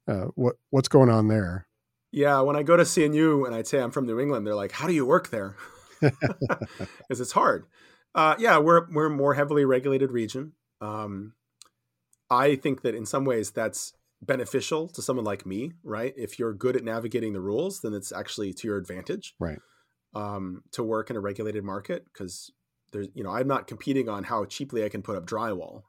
[0.06, 1.66] uh, what what's going on there?
[2.10, 4.72] Yeah, when I go to CNU and I say I'm from New England, they're like,
[4.72, 5.56] "How do you work there?"
[6.00, 7.66] because it's hard.
[8.14, 10.52] Uh, yeah, we're we're a more heavily regulated region.
[10.80, 11.34] Um,
[12.30, 16.14] I think that in some ways that's beneficial to someone like me, right?
[16.16, 19.58] If you're good at navigating the rules, then it's actually to your advantage, right?
[20.14, 22.52] Um, to work in a regulated market because
[22.92, 25.82] there's, you know, I'm not competing on how cheaply I can put up drywall.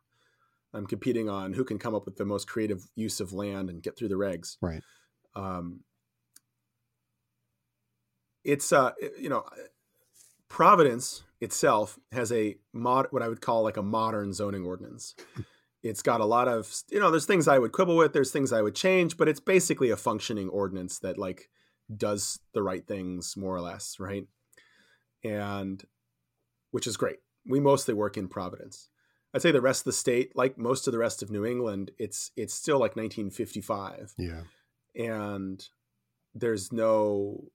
[0.73, 3.83] I'm competing on who can come up with the most creative use of land and
[3.83, 4.81] get through the regs, right?
[5.35, 5.81] Um,
[8.43, 9.45] it's uh, you know,
[10.49, 15.15] Providence itself has a mod, what I would call like a modern zoning ordinance.
[15.81, 18.53] It's got a lot of, you know, there's things I would quibble with, there's things
[18.53, 21.49] I would change, but it's basically a functioning ordinance that like
[21.95, 24.25] does the right things more or less, right?
[25.23, 25.83] And
[26.73, 27.19] which is great.
[27.45, 28.89] We mostly work in Providence.
[29.31, 31.91] I'd say the rest of the state, like most of the rest of New England,
[31.99, 34.15] it's it's still like 1955.
[34.17, 34.41] Yeah.
[34.95, 35.63] And
[36.33, 37.45] there's no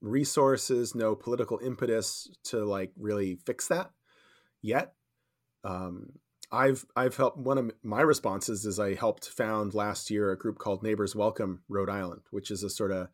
[0.00, 3.90] resources, no political impetus to like really fix that
[4.62, 4.94] yet.
[5.64, 6.12] Um,
[6.52, 10.58] I've I've helped one of my responses is I helped found last year a group
[10.58, 13.08] called Neighbors Welcome Rhode Island, which is a sort of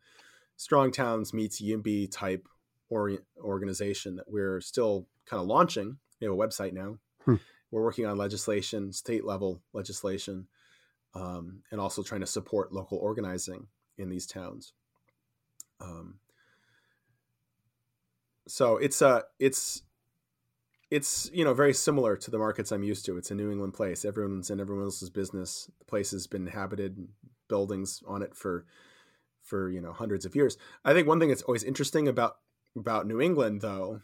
[0.57, 2.47] strong towns meets YIMBY type
[2.89, 5.97] or, organization that we're still kind of launching.
[6.19, 6.97] We have a website now.
[7.25, 7.35] Hmm.
[7.71, 10.47] We're working on legislation, state level legislation,
[11.13, 14.73] um, and also trying to support local organizing in these towns.
[15.79, 16.15] Um,
[18.47, 19.83] so it's a uh, it's
[20.89, 23.17] it's you know very similar to the markets I'm used to.
[23.17, 24.03] It's a New England place.
[24.03, 25.69] Everyone's in everyone else's business.
[25.79, 27.07] The place has been inhabited,
[27.47, 28.65] buildings on it for
[29.43, 30.57] for you know hundreds of years.
[30.83, 32.37] I think one thing that's always interesting about
[32.77, 34.01] about New England, though,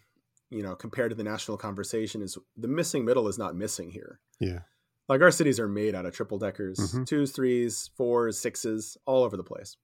[0.49, 4.19] you know, compared to the national conversation, is the missing middle is not missing here.
[4.39, 4.59] Yeah,
[5.07, 7.03] like our cities are made out of triple deckers, mm-hmm.
[7.03, 9.77] twos, threes, fours, sixes, all over the place.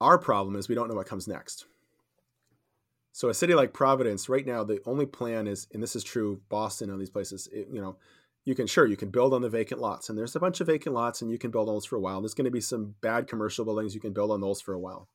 [0.00, 1.66] Our problem is we don't know what comes next.
[3.12, 6.40] So a city like Providence, right now, the only plan is, and this is true,
[6.48, 7.96] Boston and these places, it, you know,
[8.44, 10.68] you can sure you can build on the vacant lots, and there's a bunch of
[10.68, 12.22] vacant lots, and you can build on those for a while.
[12.22, 14.78] There's going to be some bad commercial buildings you can build on those for a
[14.78, 15.08] while.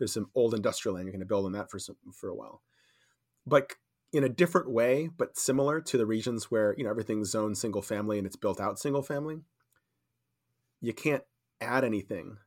[0.00, 2.34] There's some old industrial land you're going to build on that for some for a
[2.34, 2.62] while,
[3.46, 3.74] but
[4.12, 7.82] in a different way, but similar to the regions where you know everything's zoned single
[7.82, 9.42] family and it's built out single family.
[10.80, 11.22] You can't
[11.60, 12.38] add anything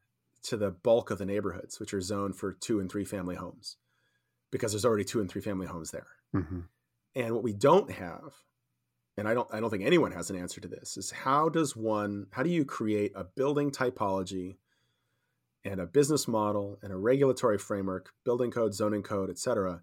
[0.44, 3.78] to the bulk of the neighborhoods, which are zoned for two and three family homes
[4.52, 6.08] because there's already two and three family homes there.
[6.36, 6.60] Mm-hmm.
[7.16, 8.34] And what we don't have,
[9.18, 11.76] and I don't I don't think anyone has an answer to this, is how does
[11.76, 14.58] one how do you create a building typology
[15.66, 19.82] and a business model and a regulatory framework, building code, zoning code, et cetera,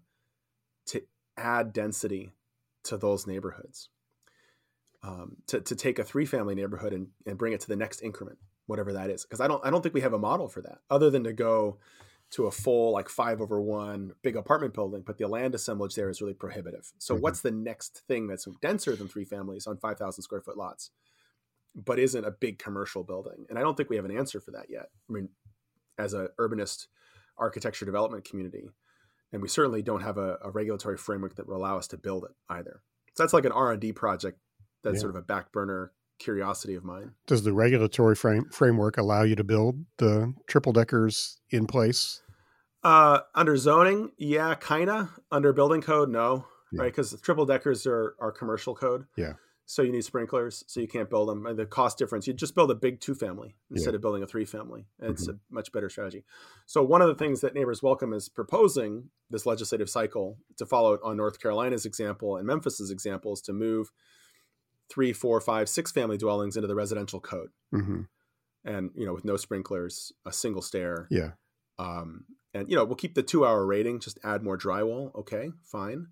[0.87, 1.01] to
[1.37, 2.33] add density
[2.83, 3.89] to those neighborhoods.
[5.03, 8.03] Um, to, to take a three family neighborhood and, and bring it to the next
[8.03, 9.23] increment, whatever that is.
[9.23, 11.33] Because I don't I don't think we have a model for that other than to
[11.33, 11.79] go
[12.31, 16.09] to a full like five over one big apartment building, but the land assemblage there
[16.09, 16.91] is really prohibitive.
[16.97, 17.23] So mm-hmm.
[17.23, 20.91] what's the next thing that's denser than three families on 5,000 square foot lots,
[21.75, 23.45] but isn't a big commercial building?
[23.49, 24.87] And I don't think we have an answer for that yet.
[25.09, 25.29] I mean,
[25.97, 26.87] as an urbanist
[27.37, 28.69] architecture development community,
[29.31, 32.25] and we certainly don't have a, a regulatory framework that will allow us to build
[32.25, 32.81] it either.
[33.13, 34.39] So that's like an R and D project
[34.83, 35.01] that's yeah.
[35.01, 37.11] sort of a back burner curiosity of mine.
[37.27, 42.21] Does the regulatory frame, framework allow you to build the triple deckers in place?
[42.83, 45.09] Uh, under zoning, yeah, kinda.
[45.31, 46.81] Under building code, no, yeah.
[46.81, 46.91] right?
[46.91, 49.05] Because triple deckers are are commercial code.
[49.17, 49.33] Yeah.
[49.65, 51.45] So you need sprinklers, so you can't build them.
[51.45, 53.95] And the cost difference, you just build a big two family instead yeah.
[53.95, 54.87] of building a three family.
[54.99, 55.35] It's mm-hmm.
[55.35, 56.25] a much better strategy.
[56.65, 60.99] So one of the things that Neighbors Welcome is proposing this legislative cycle to follow
[61.03, 63.91] on North Carolina's example and Memphis's example is to move
[64.89, 67.49] three, four, five, six family dwellings into the residential code.
[67.73, 68.01] Mm-hmm.
[68.65, 71.07] And, you know, with no sprinklers, a single stair.
[71.09, 71.31] Yeah.
[71.79, 75.15] Um, and, you know, we'll keep the two hour rating, just add more drywall.
[75.15, 76.07] Okay, fine.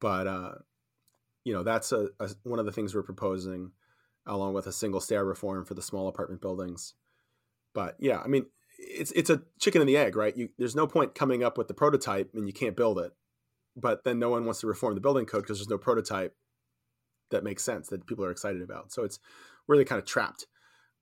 [0.00, 0.52] But, uh,
[1.46, 3.70] you know, that's a, a, one of the things we're proposing
[4.26, 6.94] along with a single stair reform for the small apartment buildings.
[7.72, 8.46] But yeah, I mean,
[8.80, 10.36] it's, it's a chicken and the egg, right?
[10.36, 13.12] You, there's no point coming up with the prototype and you can't build it.
[13.76, 16.34] But then no one wants to reform the building code because there's no prototype
[17.30, 18.90] that makes sense that people are excited about.
[18.92, 19.20] So it's
[19.68, 20.48] really kind of trapped.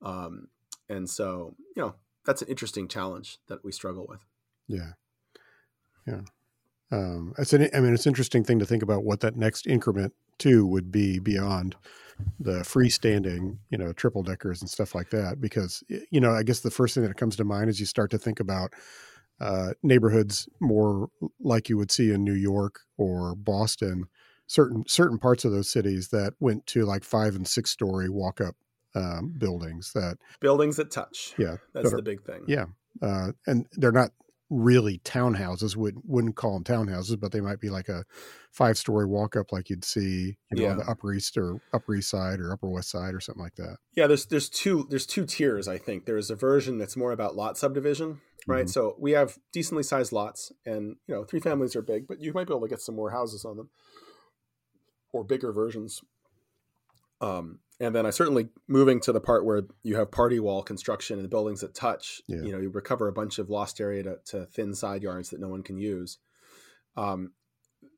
[0.03, 0.49] Um,
[0.91, 1.95] and so, you know,
[2.27, 4.27] that's an interesting challenge that we struggle with.
[4.69, 4.93] Yeah.
[6.07, 6.21] Yeah.
[6.93, 9.67] Um, it's an, I mean, it's an interesting thing to think about what that next
[9.67, 11.77] increment to would be beyond
[12.39, 15.41] the freestanding, you know, triple deckers and stuff like that.
[15.41, 18.11] Because, you know, I guess the first thing that comes to mind is you start
[18.13, 18.73] to think about
[19.41, 21.09] uh, neighborhoods more
[21.41, 24.07] like you would see in New York or Boston,
[24.47, 28.41] certain certain parts of those cities that went to like five and six story walk
[28.41, 28.55] up
[28.95, 31.35] um, buildings that buildings that touch.
[31.37, 32.45] Yeah, that's the big thing.
[32.47, 32.67] Yeah,
[33.03, 34.11] uh, and they're not
[34.51, 35.77] really townhouses.
[35.77, 38.05] Would wouldn't call them townhouses, but they might be like a
[38.53, 40.71] five story walk up, like you'd see, you know, yeah.
[40.71, 43.57] on the Upper East or Upper East Side or Upper West Side or something like
[43.57, 43.77] that.
[43.97, 45.69] Yeah, there's there's two there's two tiers.
[45.69, 48.67] I think there's a version that's more about lot subdivision, right?
[48.67, 48.69] Mm-hmm.
[48.69, 52.33] So we have decently sized lots, and you know, three families are big, but you
[52.33, 53.71] might be able to get some more houses on them
[55.13, 56.03] or bigger versions.
[57.21, 61.19] Um, and then I certainly moving to the part where you have party wall construction
[61.19, 62.23] and the buildings that touch.
[62.29, 62.43] Yeah.
[62.43, 65.41] You know, you recover a bunch of lost area to, to, thin side yards that
[65.41, 66.19] no one can use.
[66.97, 67.33] Um,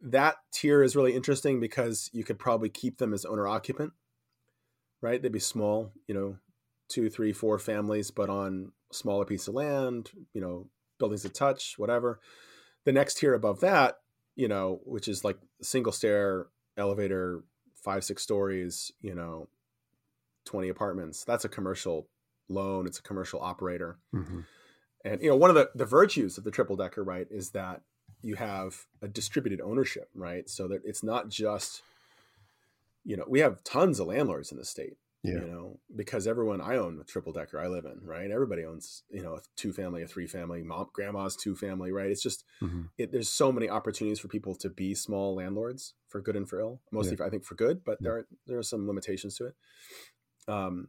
[0.00, 3.92] that tier is really interesting because you could probably keep them as owner occupant,
[5.02, 5.20] right?
[5.20, 6.36] They'd be small, you know,
[6.88, 10.10] two, three, four families, but on smaller piece of land.
[10.32, 12.20] You know, buildings that touch, whatever.
[12.84, 13.96] The next tier above that,
[14.36, 16.46] you know, which is like single stair
[16.76, 17.42] elevator,
[17.84, 19.48] five, six stories, you know,
[20.46, 21.24] 20 apartments.
[21.24, 22.08] That's a commercial
[22.48, 22.86] loan.
[22.86, 23.98] It's a commercial operator.
[24.14, 24.40] Mm-hmm.
[25.04, 27.82] and you know one of the the virtues of the triple decker right is that
[28.22, 31.82] you have a distributed ownership right so that it's not just
[33.04, 35.34] you know we have tons of landlords in the state yeah.
[35.34, 39.02] you know because everyone i own a triple decker i live in right everybody owns
[39.10, 42.44] you know a two family a three family mom grandma's two family right it's just
[42.62, 42.82] mm-hmm.
[42.98, 46.60] it, there's so many opportunities for people to be small landlords for good and for
[46.60, 47.16] ill mostly yeah.
[47.16, 48.04] for, i think for good but yeah.
[48.04, 49.54] there are there are some limitations to it
[50.48, 50.88] um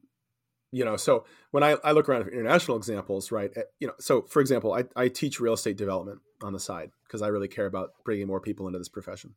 [0.71, 3.93] you know so when i, I look around at international examples right eh, you know
[3.99, 7.47] so for example I, I teach real estate development on the side because i really
[7.47, 9.35] care about bringing more people into this profession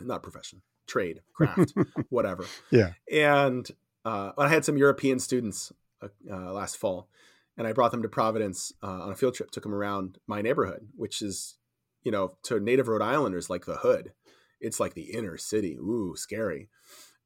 [0.00, 1.74] not profession trade craft
[2.10, 3.70] whatever yeah and
[4.04, 5.72] uh, I had some European students
[6.02, 7.08] uh, uh, last fall,
[7.56, 9.50] and I brought them to Providence uh, on a field trip.
[9.50, 11.56] Took them around my neighborhood, which is,
[12.02, 14.12] you know, to native Rhode Islanders like the hood.
[14.60, 15.76] It's like the inner city.
[15.76, 16.68] Ooh, scary.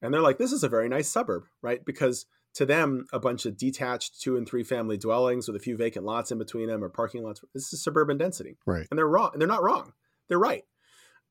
[0.03, 1.85] And they're like, this is a very nice suburb, right?
[1.85, 5.77] Because to them, a bunch of detached two and three family dwellings with a few
[5.77, 7.43] vacant lots in between them or parking lots.
[7.55, 8.87] This is suburban density, right?
[8.91, 9.31] And they're wrong.
[9.33, 9.93] And they're not wrong.
[10.29, 10.65] They're right.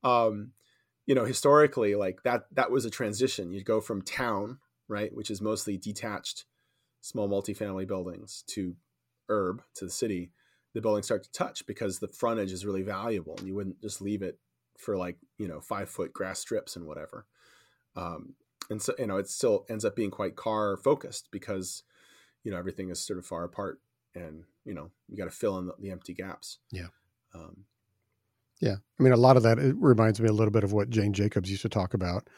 [0.02, 0.52] Um,
[1.06, 3.52] you know, historically, like that that was a transition.
[3.52, 4.58] You'd go from town,
[4.88, 6.44] right, which is mostly detached
[7.00, 8.74] small multifamily buildings, to
[9.28, 10.32] urb, to the city,
[10.74, 14.02] the buildings start to touch because the frontage is really valuable and you wouldn't just
[14.02, 14.38] leave it
[14.78, 17.26] for like, you know, five foot grass strips and whatever.
[17.96, 18.34] Um,
[18.70, 21.82] and so, you know, it still ends up being quite car focused because,
[22.42, 23.80] you know, everything is sort of far apart
[24.14, 26.58] and, you know, you got to fill in the, the, empty gaps.
[26.72, 26.88] Yeah.
[27.34, 27.64] Um,
[28.60, 28.76] yeah.
[28.98, 31.12] I mean, a lot of that it reminds me a little bit of what Jane
[31.12, 32.28] Jacobs used to talk about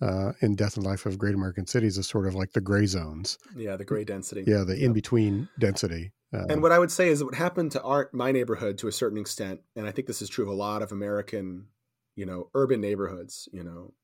[0.00, 2.86] uh, in Death and Life of Great American Cities is sort of like the gray
[2.86, 3.38] zones.
[3.56, 4.44] Yeah, the gray density.
[4.46, 6.12] Yeah, the in between density.
[6.32, 8.92] Uh, and what I would say is what happened to our my neighborhood to a
[8.92, 11.66] certain extent, and I think this is true of a lot of American,
[12.16, 13.94] you know, urban neighborhoods, you know,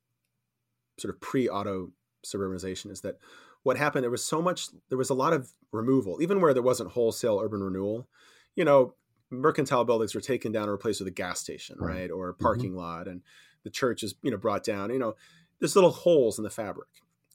[1.01, 1.91] sort of pre-auto
[2.25, 3.17] suburbanization, is that
[3.63, 4.03] what happened?
[4.03, 7.39] There was so much, there was a lot of removal, even where there wasn't wholesale
[7.41, 8.07] urban renewal.
[8.55, 8.95] You know,
[9.29, 12.11] mercantile buildings were taken down and replaced with a gas station, right, right?
[12.11, 12.43] or a mm-hmm.
[12.43, 12.79] parking mm-hmm.
[12.79, 13.21] lot, and
[13.63, 14.91] the church is you know brought down.
[14.91, 15.15] You know,
[15.59, 16.89] there's little holes in the fabric.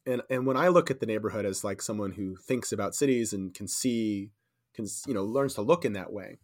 [0.04, 3.32] And and when I look at the neighborhood as like someone who thinks about cities
[3.32, 4.30] and can see,
[4.74, 6.36] can you know, learns to look in that way,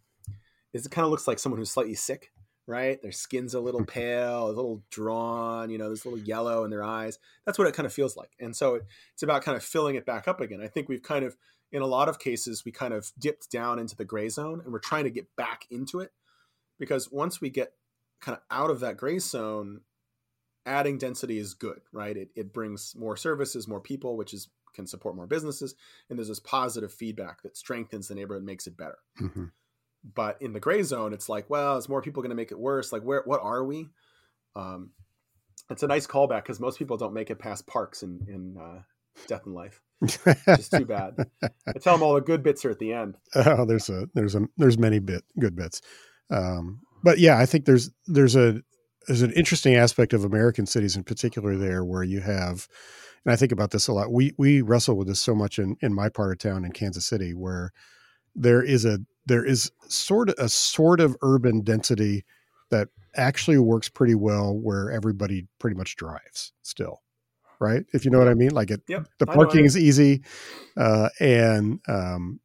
[0.73, 2.31] is it kind of looks like someone who's slightly sick,
[2.67, 3.01] right?
[3.01, 6.71] Their skin's a little pale, a little drawn, you know, there's a little yellow in
[6.71, 7.19] their eyes.
[7.45, 8.31] That's what it kind of feels like.
[8.39, 8.79] And so
[9.13, 10.61] it's about kind of filling it back up again.
[10.61, 11.35] I think we've kind of,
[11.71, 14.71] in a lot of cases, we kind of dipped down into the gray zone and
[14.71, 16.11] we're trying to get back into it
[16.79, 17.73] because once we get
[18.21, 19.81] kind of out of that gray zone,
[20.65, 22.15] adding density is good, right?
[22.15, 25.75] It, it brings more services, more people, which is can support more businesses,
[26.09, 28.97] and there's this positive feedback that strengthens the neighborhood, makes it better.
[29.21, 29.45] Mm-hmm.
[30.03, 32.59] But in the gray zone, it's like, well, is more people going to make it
[32.59, 32.91] worse?
[32.91, 33.89] Like, where, what are we?
[34.55, 34.91] Um,
[35.69, 38.81] it's a nice callback because most people don't make it past parks in in uh,
[39.27, 39.81] Death and Life.
[40.01, 41.15] It's too bad.
[41.41, 43.15] I tell them all the good bits are at the end.
[43.35, 45.81] Oh, there's a there's a there's many bit good bits.
[46.29, 48.61] Um, but yeah, I think there's there's a
[49.07, 52.67] there's an interesting aspect of American cities in particular there where you have,
[53.25, 54.11] and I think about this a lot.
[54.11, 57.05] We we wrestle with this so much in in my part of town in Kansas
[57.05, 57.71] City where
[58.35, 62.25] there is a there is sort of a sort of urban density
[62.69, 67.01] that actually works pretty well where everybody pretty much drives still
[67.59, 70.21] right if you know what i mean like it yep, the parking is easy
[70.77, 72.39] uh, and um,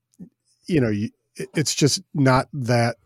[0.66, 1.08] you know you,
[1.54, 2.96] it's just not that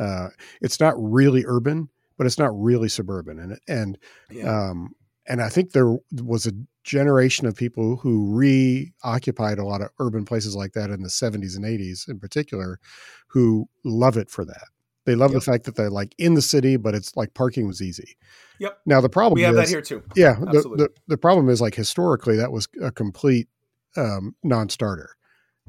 [0.00, 0.28] uh,
[0.60, 1.88] it's not really urban
[2.18, 3.38] but it's not really suburban.
[3.38, 3.98] And and
[4.30, 4.70] yeah.
[4.70, 4.94] um,
[5.26, 6.52] and I think there was a
[6.88, 11.54] generation of people who reoccupied a lot of urban places like that in the 70s
[11.54, 12.80] and 80s in particular
[13.28, 14.68] who love it for that.
[15.04, 15.40] They love yep.
[15.40, 18.16] the fact that they're like in the city, but it's like parking was easy.
[18.58, 18.78] Yep.
[18.86, 20.02] Now the problem we have is, that here too.
[20.16, 20.36] Yeah.
[20.40, 23.48] The, the, the, problem is like historically that was a complete
[23.96, 25.10] um, non-starter.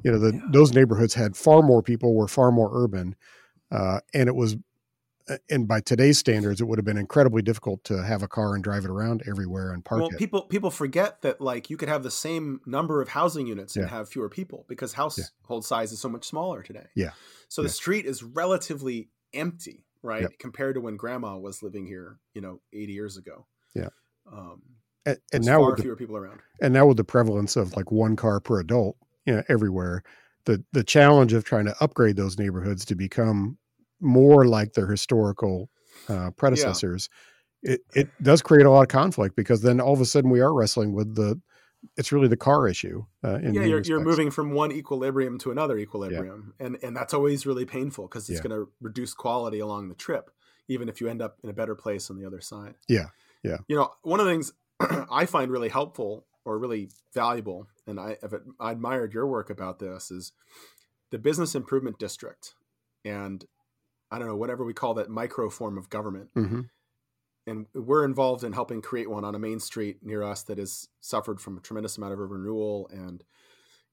[0.04, 0.42] You know, the, yeah.
[0.52, 3.16] those neighborhoods had far more people, were far more urban,
[3.72, 4.56] uh, and it was
[5.50, 8.64] and by today's standards, it would have been incredibly difficult to have a car and
[8.64, 10.18] drive it around everywhere and park well, it.
[10.18, 13.86] people people forget that like you could have the same number of housing units and
[13.86, 13.90] yeah.
[13.90, 15.68] have fewer people because household yeah.
[15.68, 16.88] size is so much smaller today.
[16.96, 17.12] Yeah.
[17.48, 17.68] So yeah.
[17.68, 20.32] the street is relatively empty, right, yep.
[20.40, 23.46] compared to when Grandma was living here, you know, eighty years ago.
[23.76, 23.90] Yeah.
[24.32, 24.62] Um,
[25.06, 26.42] and, and now far with fewer people around.
[26.62, 30.04] And now with the prevalence of like one car per adult, you know, everywhere,
[30.46, 33.58] the the challenge of trying to upgrade those neighborhoods to become
[34.00, 35.70] more like their historical
[36.08, 37.10] uh, predecessors,
[37.64, 37.74] yeah.
[37.74, 40.39] it, it does create a lot of conflict because then all of a sudden we
[40.39, 41.39] are wrestling with the
[41.95, 43.06] it's really the car issue.
[43.24, 46.66] Uh, yeah, you're, you're moving from one equilibrium to another equilibrium, yeah.
[46.66, 48.50] and and that's always really painful because it's yeah.
[48.50, 50.30] going to reduce quality along the trip,
[50.68, 52.76] even if you end up in a better place on the other side.
[52.88, 53.08] Yeah,
[53.43, 53.58] yeah.
[53.68, 54.52] You know, one of the things
[55.12, 58.18] I find really helpful or really valuable, and I,
[58.60, 60.34] I admired your work about this, is
[61.12, 62.56] the business improvement district
[63.06, 63.45] and
[64.12, 66.30] I don't know whatever we call that micro form of government.
[66.34, 66.62] hmm
[67.45, 70.88] And we're involved in helping create one on a main street near us that has
[71.01, 73.24] suffered from a tremendous amount of urban renewal and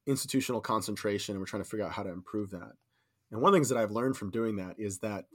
[0.06, 2.72] institutional concentration, and we're trying to figure out how to improve that.
[3.30, 5.26] And one of the things that I've learned from doing that is that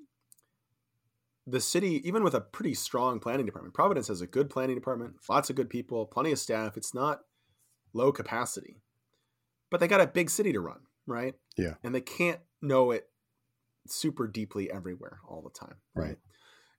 [1.45, 5.15] the city, even with a pretty strong planning department, Providence has a good planning department,
[5.27, 6.77] lots of good people, plenty of staff.
[6.77, 7.21] It's not
[7.93, 8.82] low capacity,
[9.69, 11.36] but they got a big city to run, right?
[11.57, 11.73] Yeah.
[11.84, 13.09] And they can't know it
[13.88, 16.07] super deeply everywhere all the time, right?
[16.09, 16.17] Right.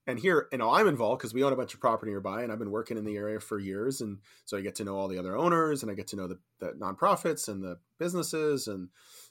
[0.06, 2.50] And here, you know, I'm involved because we own a bunch of property nearby, and
[2.50, 5.06] I've been working in the area for years, and so I get to know all
[5.06, 8.88] the other owners, and I get to know the, the nonprofits and the businesses and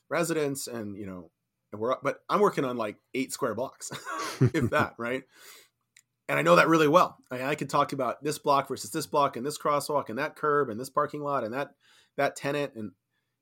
[0.10, 1.30] residents, and you know,
[1.74, 3.92] and we're but I'm working on like eight square blocks,
[4.40, 5.24] if that, right?
[6.30, 7.18] And I know that really well.
[7.30, 10.38] I, I could talk about this block versus this block, and this crosswalk, and that
[10.38, 11.72] curb, and this parking lot, and that
[12.16, 12.92] that tenant, and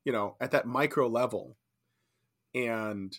[0.04, 1.56] you know, at that micro level,
[2.56, 3.16] and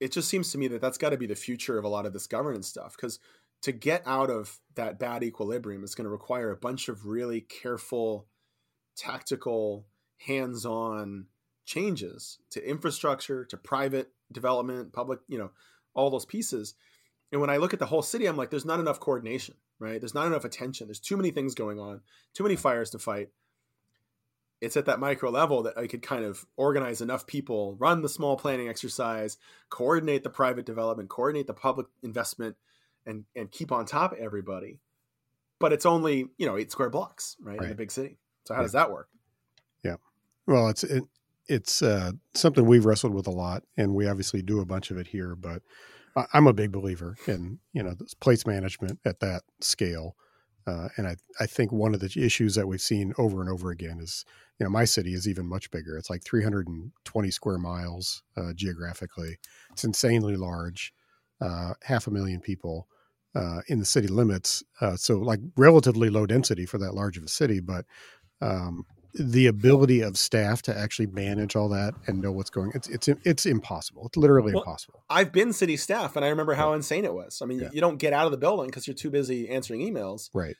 [0.00, 2.06] it just seems to me that that's got to be the future of a lot
[2.06, 3.18] of this governance stuff because
[3.62, 7.40] to get out of that bad equilibrium is going to require a bunch of really
[7.40, 8.26] careful
[8.96, 9.86] tactical
[10.18, 11.26] hands-on
[11.64, 15.50] changes to infrastructure to private development public you know
[15.94, 16.74] all those pieces.
[17.32, 20.00] And when i look at the whole city i'm like there's not enough coordination right?
[20.00, 20.86] There's not enough attention.
[20.86, 22.00] There's too many things going on
[22.34, 23.28] too many fires to fight
[24.60, 28.08] it's at that micro level that I could kind of organize enough people, run the
[28.08, 29.36] small planning exercise,
[29.68, 32.56] coordinate the private development, coordinate the public investment,
[33.04, 34.80] and and keep on top of everybody.
[35.58, 38.18] But it's only you know eight square blocks, right, in the big city.
[38.44, 38.64] So how Yeah.
[38.64, 39.08] does that work?
[39.84, 39.96] Yeah,
[40.46, 41.04] well, it's it,
[41.48, 44.96] it's uh, something we've wrestled with a lot, and we obviously do a bunch of
[44.96, 45.34] it here.
[45.34, 45.62] But
[46.32, 50.16] I'm a big believer in you know this place management at that scale,
[50.66, 53.70] uh, and I I think one of the issues that we've seen over and over
[53.70, 54.24] again is
[54.58, 55.96] you know my city is even much bigger.
[55.96, 59.38] It's like 320 square miles uh, geographically.
[59.72, 60.92] It's insanely large,
[61.40, 62.88] uh, half a million people.
[63.34, 67.22] Uh, in the city limits, uh, so like relatively low density for that large of
[67.22, 67.84] a city, but
[68.40, 68.86] um,
[69.18, 73.08] the ability of staff to actually manage all that and know what's going it's it's
[73.24, 77.04] it's impossible it's literally Well, impossible I've been city staff, and I remember how insane
[77.04, 77.40] it was.
[77.42, 77.70] I mean, Yeah.
[77.72, 80.28] you don't get out of the building because you're too busy answering emails.
[80.34, 80.56] right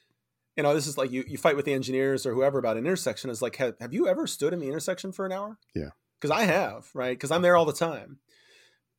[0.56, 2.86] You know, this is like you you fight with the engineers or whoever about an
[2.86, 3.28] intersection.
[3.30, 5.58] Is like, have, have you ever stood in the intersection for an hour?
[5.74, 5.90] Yeah.
[6.18, 7.16] because I have, right?
[7.16, 8.20] Because I'm there all the time.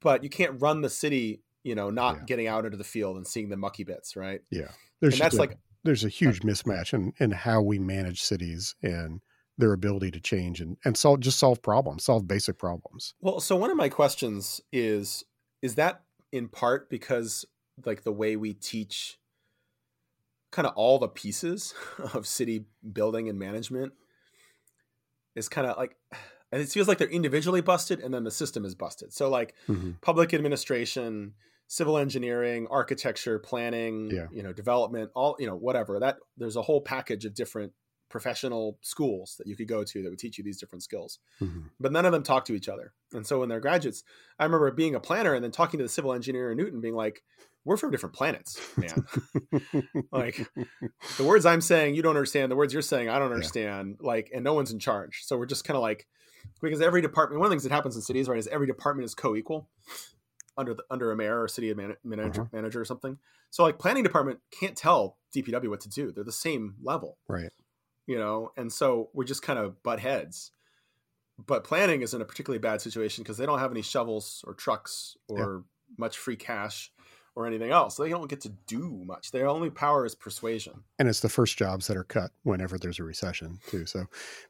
[0.01, 2.23] But you can't run the city, you know, not Yeah.
[2.27, 4.41] getting out into the field and seeing the mucky bits, right?
[4.51, 4.69] Yeah.
[5.01, 8.75] There's and that's a, like there's a huge mismatch in in how we manage cities
[8.83, 9.21] and
[9.57, 13.55] their ability to change and and solve just solve problems solve basic problems Well, so
[13.55, 15.23] one of my questions is
[15.61, 17.45] is that in part because
[17.85, 19.19] like the way we teach
[20.51, 21.73] kind of all the pieces
[22.13, 23.93] of city building and management
[25.35, 25.95] is kind of like
[26.51, 29.11] and it feels like they're individually busted and then the system is busted.
[29.13, 29.99] So like Mhm.
[30.01, 31.33] public administration,
[31.67, 34.27] civil engineering, architecture, planning, Yeah.
[34.31, 35.99] you know, development, all, you know, whatever.
[35.99, 37.73] That there's a whole package of different
[38.09, 41.69] professional schools that you could go to that would teach you these different skills Mhm.
[41.79, 42.93] but none of them talk to each other.
[43.13, 44.03] And so when they're graduates,
[44.39, 46.95] I remember being a planner and then talking to the civil engineer in Newton, being
[46.95, 47.23] like,
[47.65, 49.05] "We're from different planets, man.
[50.11, 50.49] like
[51.17, 52.51] the words I'm saying, you don't understand.
[52.51, 53.97] The words you're saying, I don't understand.
[53.99, 55.21] Like, and no one's in charge.
[55.25, 56.07] So we're just kind of like,
[56.61, 59.05] because every department, one of the things that happens in cities, right, is every department
[59.05, 59.69] is co-equal
[60.57, 62.49] under the, under a mayor or city man, manager, Uh-huh.
[62.51, 63.19] manager or something.
[63.49, 66.11] So like planning department can't tell DPW what to do.
[66.11, 67.51] They're the same level right
[68.07, 70.51] you know and so we're just kind of butt heads.
[71.45, 74.55] But planning is in a particularly bad situation because they don't have any shovels or
[74.55, 76.91] trucks or much free cash
[77.35, 77.95] or anything else.
[77.95, 79.29] They don't get to do much.
[79.29, 80.83] Their only power is persuasion.
[80.97, 84.05] And it's the first jobs that are cut whenever there's a recession too so.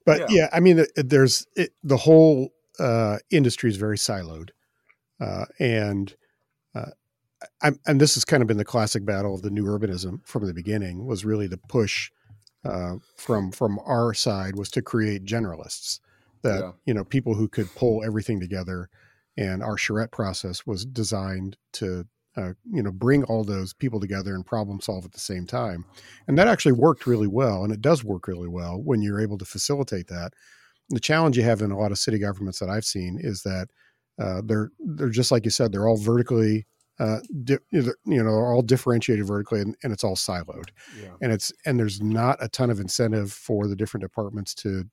[0.06, 0.28] But Yeah.
[0.30, 4.52] yeah, i mean there's it, the whole uh industry is very siloed
[5.20, 6.16] uh and
[6.74, 6.92] uh
[7.62, 10.46] I'm, and this has kind of been the classic battle of the new urbanism from
[10.46, 12.10] the beginning was really the push
[12.66, 16.00] uh, from from our side was to create generalists
[16.44, 16.72] that Yeah.
[16.86, 18.90] you know people who could pull everything together.
[19.40, 24.34] And our charrette process was designed to uh, you know bring all those people together
[24.36, 25.86] and problem solve at the same time.
[26.28, 29.38] And that actually worked really well and it does work really well when you're able
[29.38, 30.34] to facilitate that.
[30.90, 33.68] The challenge you have in a lot of city governments that i've seen is that
[34.20, 36.66] uh, they're they're just like you said they're all vertically
[37.00, 40.70] uh, di- you know they're all differentiated vertically and, and it's all siloed.
[41.02, 41.10] Yeah.
[41.22, 44.86] And it's and there's not a ton of incentive for the different departments to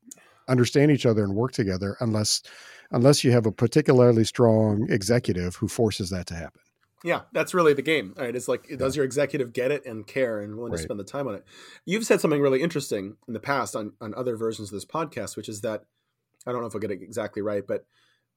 [0.49, 2.43] understand each other and work together unless
[2.91, 6.61] unless you have a particularly strong executive who forces that to happen.
[7.03, 8.35] Yeah that's really the game right?
[8.37, 10.79] It's like does your executive get it and care and willing Right.
[10.79, 11.45] to spend the time on it?
[11.87, 15.37] You've said something really interesting in the past on on other versions of this podcast
[15.37, 15.85] which is that
[16.47, 17.87] i don't know if i'll get it exactly right but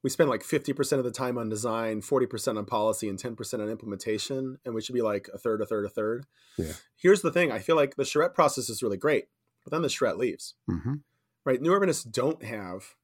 [0.02, 3.68] we spend like 50% of the time on design, 40% on policy, and 10% on
[3.68, 4.58] implementation.
[4.64, 6.26] And we should be like a third, a third, a third.
[6.56, 6.72] Yeah.
[6.96, 9.26] Here's the thing I feel like the charrette process is really great,
[9.64, 10.94] but then the charrette leaves, hmm
[11.44, 11.62] right?
[11.62, 12.94] New urbanists don't have,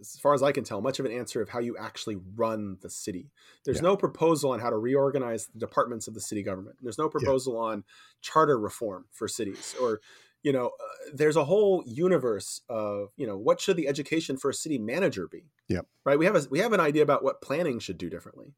[0.00, 2.78] as far as I can tell, much of an answer of how you actually run
[2.80, 3.30] the city.
[3.64, 3.82] There's Yeah.
[3.88, 6.76] no proposal on how to reorganize the departments of the city government.
[6.80, 7.84] There's no proposal on
[8.22, 10.00] charter reform for cities or
[10.42, 14.50] you know uh, there's a whole universe of you know what should the education for
[14.50, 15.50] a city manager be?
[15.68, 16.18] Yeah, right?
[16.18, 18.54] We have a we have an idea about what planning should do differently.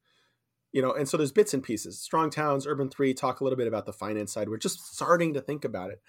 [0.73, 2.01] You know and so there's bits and pieces.
[2.01, 4.49] Strong towns urban 3 talk a little bit about the finance side.
[4.49, 6.01] We're just starting to think about it.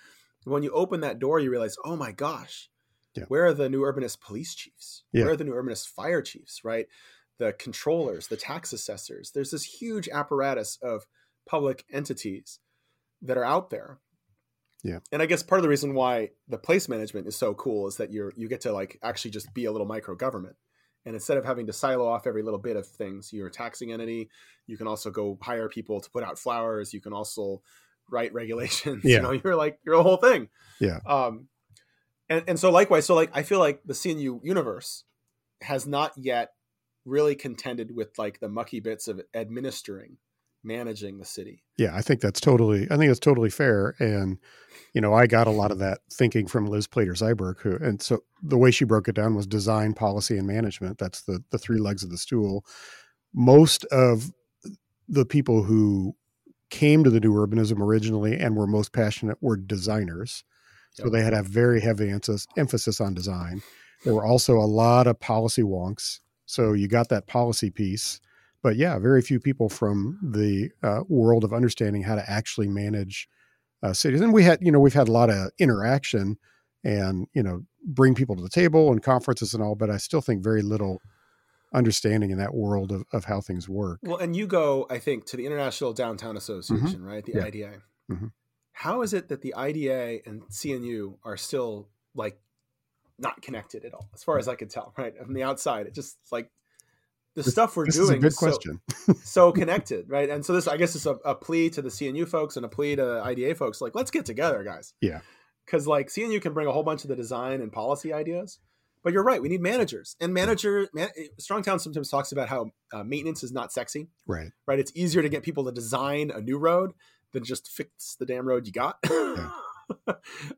[0.46, 2.70] When you open that door you realize oh my gosh
[3.16, 3.26] Yeah.
[3.28, 5.04] where are the new urbanist police chiefs?
[5.12, 5.24] Yeah.
[5.24, 6.64] where are the new urbanist fire chiefs?
[6.64, 6.88] Right?
[7.40, 9.32] The controllers the tax assessors.
[9.32, 11.08] There's this huge apparatus of
[11.46, 12.60] public entities
[13.22, 14.00] that are out there
[14.84, 15.00] Yeah.
[15.12, 17.98] and i guess part of the reason why the place management is so cool is
[17.98, 20.56] that you're you get to like actually just be a little micro government
[21.06, 23.92] and instead of having to silo off every little bit of things you're a taxing
[23.94, 24.30] entity
[24.68, 27.62] you can also go hire people to put out flowers you can also
[28.10, 29.18] write regulations Yeah.
[29.18, 31.00] you know you're like you're a whole thing Yeah.
[31.06, 31.48] um
[32.30, 35.04] and and so likewise so like i feel like the cnu universe
[35.62, 36.52] has not yet
[37.06, 40.18] really contended with like the mucky bits of administering
[40.64, 42.84] managing the city Yeah, I think that's totally.
[42.90, 43.96] I think that's totally fair.
[44.00, 44.38] And
[44.94, 48.20] you know, I got a lot of that thinking from Liz Plater-Zyberk, who, and so
[48.44, 50.98] the way she broke it down was design, policy, and management.
[51.00, 52.66] That's the the three legs of the stool.
[53.34, 54.32] Most of
[55.08, 56.16] the people who
[56.70, 60.44] came to the new urbanism originally and were most passionate were designers.
[60.94, 61.12] So Yep.
[61.14, 63.62] they had a very heavy emphasis, emphasis on design.
[64.04, 66.20] There were also a lot of policy wonks.
[66.46, 68.20] So you got that policy piece
[68.64, 73.28] but yeah, very few people from the uh, world of understanding how to actually manage
[73.84, 74.22] uh, cities.
[74.22, 76.38] And we had, you know, we've had a lot of interaction
[76.84, 80.22] and you know bring people to the table and conferences and all, but I still
[80.22, 81.02] think very little
[81.74, 84.00] understanding in that world of, of how things work.
[84.04, 87.46] well and you go i think to the international downtown association right the Yeah.
[87.46, 88.32] ida Mhm.
[88.74, 92.40] How is it that the ida and cnu are still like
[93.18, 95.96] not connected at all as far as i could tell right from the outside it
[95.96, 96.52] just like
[97.36, 98.82] the stuff we're This doing is a good so- question.
[99.24, 100.30] so connected, right?
[100.30, 102.70] And so this, I guess, is a, a plea to the CNU folks and a
[102.70, 103.82] plea to IDA folks.
[103.82, 104.94] Like, let's get together, guys.
[105.02, 105.22] Yeah.
[105.66, 108.60] Because like CNU can bring a whole bunch of the design and policy ideas,
[109.02, 109.42] but you're right.
[109.42, 110.90] We need managers and manager.
[110.94, 111.10] Man,
[111.40, 114.52] Strong Towns sometimes talks about how uh, maintenance is not sexy, right.
[114.68, 114.80] right?
[114.80, 116.92] It's easier to get people to design a new road
[117.32, 118.98] than just fix the damn road you got.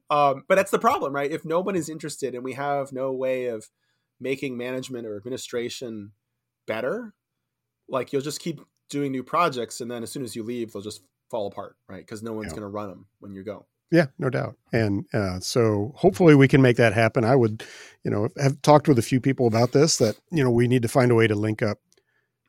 [0.10, 1.32] um, but that's the problem, right?
[1.32, 3.70] If no one is interested and we have no way of
[4.20, 6.12] making management or administration
[6.66, 7.14] better,
[7.88, 10.82] like you'll just keep doing new projects, and then as soon as you leave, they'll
[10.82, 12.00] just fall apart, right?
[12.06, 12.52] Because no one's Yeah.
[12.60, 13.66] going to run them when you go.
[13.92, 14.58] Yeah, no doubt.
[14.74, 17.24] And uh, so hopefully we can make that happen.
[17.24, 17.64] I would,
[18.04, 20.82] you know, have talked with a few people about this that, you know, we need
[20.82, 21.78] to find a way to link up.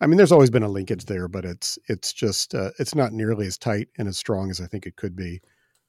[0.00, 3.12] I mean, there's always been a linkage there, but it's it's just uh, it's not
[3.12, 5.40] nearly as tight and as strong as I think it could be.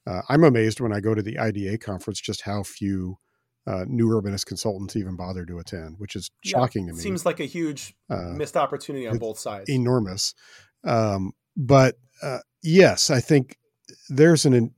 [0.06, 3.18] Uh, I'm amazed when I go to the IDA conference just how few
[3.68, 7.00] uh, new urbanist consultants even bother to attend, which is Yeah, shocking to me.
[7.00, 9.70] Seems like a huge uh, missed opportunity on both sides.
[9.70, 10.34] enormous.
[10.84, 13.58] Um, but uh, yes, I think
[14.10, 14.74] there's an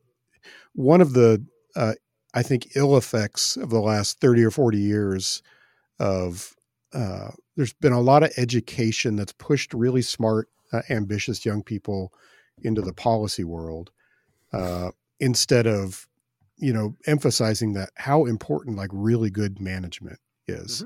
[0.73, 1.93] one of the uh,
[2.33, 5.43] I think ill effects of the last thirty or forty years
[5.99, 6.55] of
[6.93, 12.11] uh, there's been a lot of education that's pushed really smart, uh, ambitious young people
[12.63, 13.91] into the policy world
[14.51, 16.08] uh, instead of
[16.59, 20.83] you know emphasizing that how important like really good management is.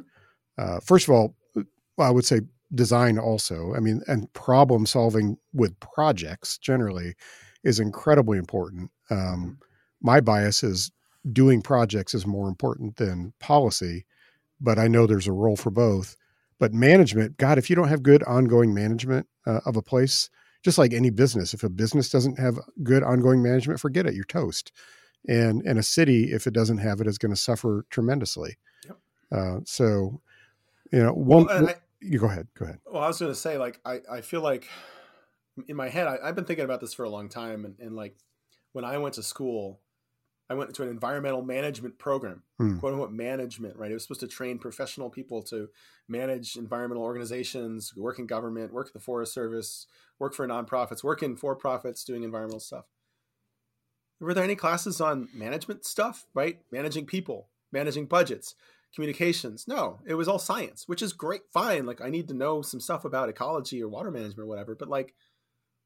[0.58, 1.36] Uh, first of all,
[1.98, 2.42] I would say
[2.74, 3.74] design also.
[3.76, 7.16] I mean, and problem solving with projects generally
[7.64, 8.92] is incredibly important.
[9.10, 9.60] Um,
[10.02, 10.92] my bias is
[11.32, 14.06] doing projects is more important than policy,
[14.60, 16.16] but I know there's a role for both.
[16.60, 20.30] But management, God, if you don't have good ongoing management uh, of a place,
[20.64, 24.24] just like any business, if a business doesn't have good ongoing management, forget it, you're
[24.24, 24.72] toast.
[25.28, 28.58] And and a city, if it doesn't have it, is going to suffer tremendously.
[28.86, 28.98] Yep.
[29.32, 30.22] Uh, so,
[30.92, 31.46] you know, one.
[31.46, 32.48] Well, I- you go ahead.
[32.60, 32.80] Go ahead.
[32.86, 34.68] Well, I was going to say, like, I, I feel like
[35.70, 37.64] in my head, I, I've been thinking about this for a long time.
[37.64, 38.18] And, and like,
[38.74, 39.80] when I went to school,
[40.50, 42.78] I went to an environmental management program, Hmm.
[42.80, 43.90] quote unquote management, right?
[43.90, 45.70] It was supposed to train professional people to
[46.10, 49.88] manage environmental organizations, work in government, work at the Forest Service,
[50.20, 52.84] work for nonprofits, work in for profits doing environmental stuff.
[54.24, 56.60] Were there any classes on management stuff, right?
[56.72, 58.56] Managing people, managing budgets,
[58.96, 59.66] communications.
[59.68, 61.86] No, it was all science, which is great, fine.
[61.86, 64.88] Like I need to know some stuff about ecology or water management or whatever, but
[64.88, 65.14] like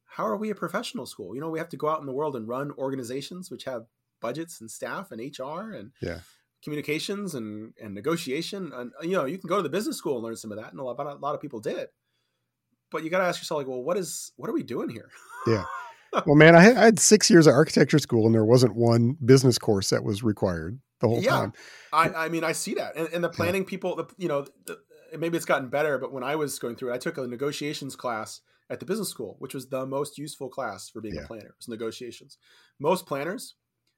[0.05, 1.35] how are we a professional school?
[1.35, 3.85] You know, we have to go out in the world and run organizations which have
[4.21, 6.21] budgets and staff and HR and Yeah.
[6.63, 10.23] communications and and negotiation and you know you can go to the business school and
[10.25, 11.89] learn some of that and a lot, a lot of people did
[12.89, 15.09] but you got to ask yourself like well what is what are we doing here
[15.45, 15.63] yeah
[16.25, 19.17] well man I had, I had, six years of architecture school and there wasn't one
[19.23, 21.53] business course that was required the whole yeah, time
[21.93, 23.69] I, I mean i see that and, and the planning yeah.
[23.69, 24.79] people the, you know the,
[25.17, 27.95] maybe it's gotten better but when i was going through it i took a negotiations
[27.95, 31.21] class at the business school which was the most useful class for being yeah.
[31.21, 32.37] a planner It was negotiations
[32.79, 33.55] most planners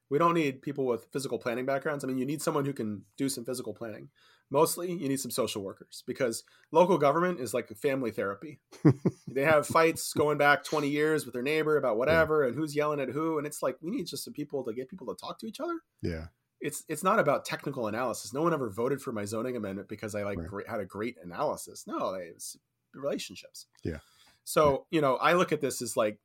[0.09, 2.03] we don't need people with physical planning backgrounds.
[2.03, 4.09] I mean, you need someone who can do some physical planning.
[4.51, 8.59] Mostly, you need some social workers because local government is like family therapy.
[9.27, 12.99] they have fights going back 20 years with their neighbor about whatever and who's yelling
[12.99, 13.37] at who.
[13.37, 15.59] And it's like, we need just some people to get people to talk to each
[15.59, 15.79] other.
[16.01, 16.25] Yeah.
[16.61, 18.33] It's it's not about technical analysis.
[18.33, 20.47] No one ever voted for my zoning amendment because I like Right.
[20.47, 21.85] great, had a great analysis.
[21.87, 22.57] No, it's
[22.93, 23.67] relationships.
[23.83, 23.99] Yeah.
[24.43, 26.17] So you know, I look at this as like,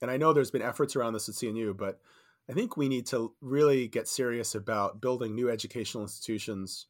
[0.00, 1.98] and I know there's been efforts around this at CNU, but
[2.48, 6.86] I think we need to really get serious about building new educational institutions.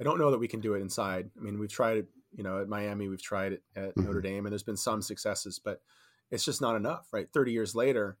[0.00, 1.30] I don't know that we can do it inside.
[1.36, 4.04] I mean, we've tried it, you know, at Miami, we've tried it at Mhm.
[4.04, 5.82] Notre Dame, and there's been some successes, but
[6.30, 7.28] it's just not enough, right?
[7.32, 8.18] 30 years later,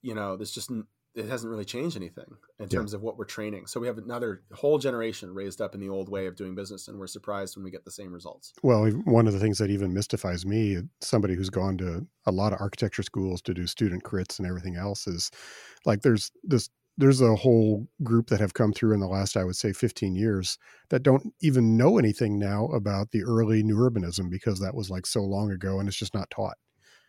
[0.00, 0.70] you know, there's just,
[1.14, 2.78] it hasn't really changed anything in Yeah.
[2.78, 3.66] terms of what we're training.
[3.66, 6.88] So we have another whole generation raised up in the old way of doing business,
[6.88, 8.52] and we're surprised when we get the same results.
[8.62, 12.52] Well, one of the things that even mystifies me, somebody who's gone to a lot
[12.52, 15.30] of architecture schools to do student crits and everything else, is
[15.84, 19.44] like there's this there's a whole group that have come through in the last, I
[19.44, 20.58] would say, 15 years
[20.90, 25.06] that don't even know anything now about the early new urbanism because that was like
[25.06, 26.56] so long ago and it's just not taught.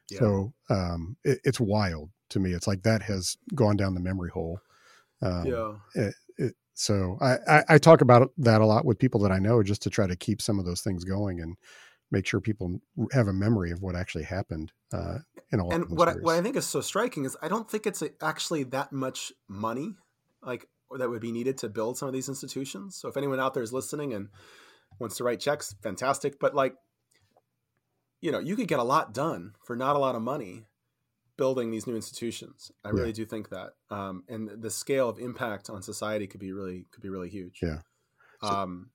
[0.10, 0.20] Yeah.
[0.20, 2.54] So um, it, it's wild to me.
[2.54, 4.60] It's like that has gone down the memory hole.
[5.22, 5.74] Um, yeah.
[5.96, 9.62] it, so I, I, I talk about that a lot with people that I know
[9.62, 11.56] just to try to keep some of those things going and
[12.14, 12.80] make sure people
[13.12, 15.18] have a memory of what actually happened uh,
[15.52, 17.70] in a lot and what I, what I think is so striking is I don't
[17.70, 19.96] think it's actually that much money
[20.44, 22.96] like that would be needed to build some of these institutions.
[22.96, 24.30] So if anyone out there is listening and
[25.00, 26.40] wants to write checks, fantastic.
[26.40, 26.76] But like,
[28.22, 30.68] you know, you could get a lot done for not a lot of money
[31.36, 32.72] building these new institutions.
[32.86, 33.00] I Yeah.
[33.00, 36.86] really do think that, um, and the scale of impact on society could be really
[36.92, 37.60] could be really huge.
[37.64, 37.80] Yeah.
[38.44, 38.92] So- Um,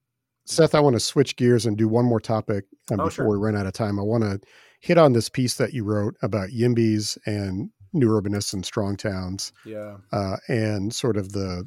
[0.49, 3.29] Seth, I want to switch gears and do one more topic um, Oh, before sure.
[3.29, 3.99] we run out of time.
[3.99, 4.41] I want to
[4.81, 9.53] hit on this piece that you wrote about YIMBYs and new urbanists and strong towns
[9.65, 9.97] yeah.
[10.13, 11.67] uh, and sort of the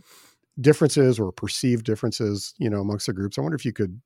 [0.59, 3.37] differences or perceived differences, you know, amongst the groups.
[3.37, 4.01] I wonder if you could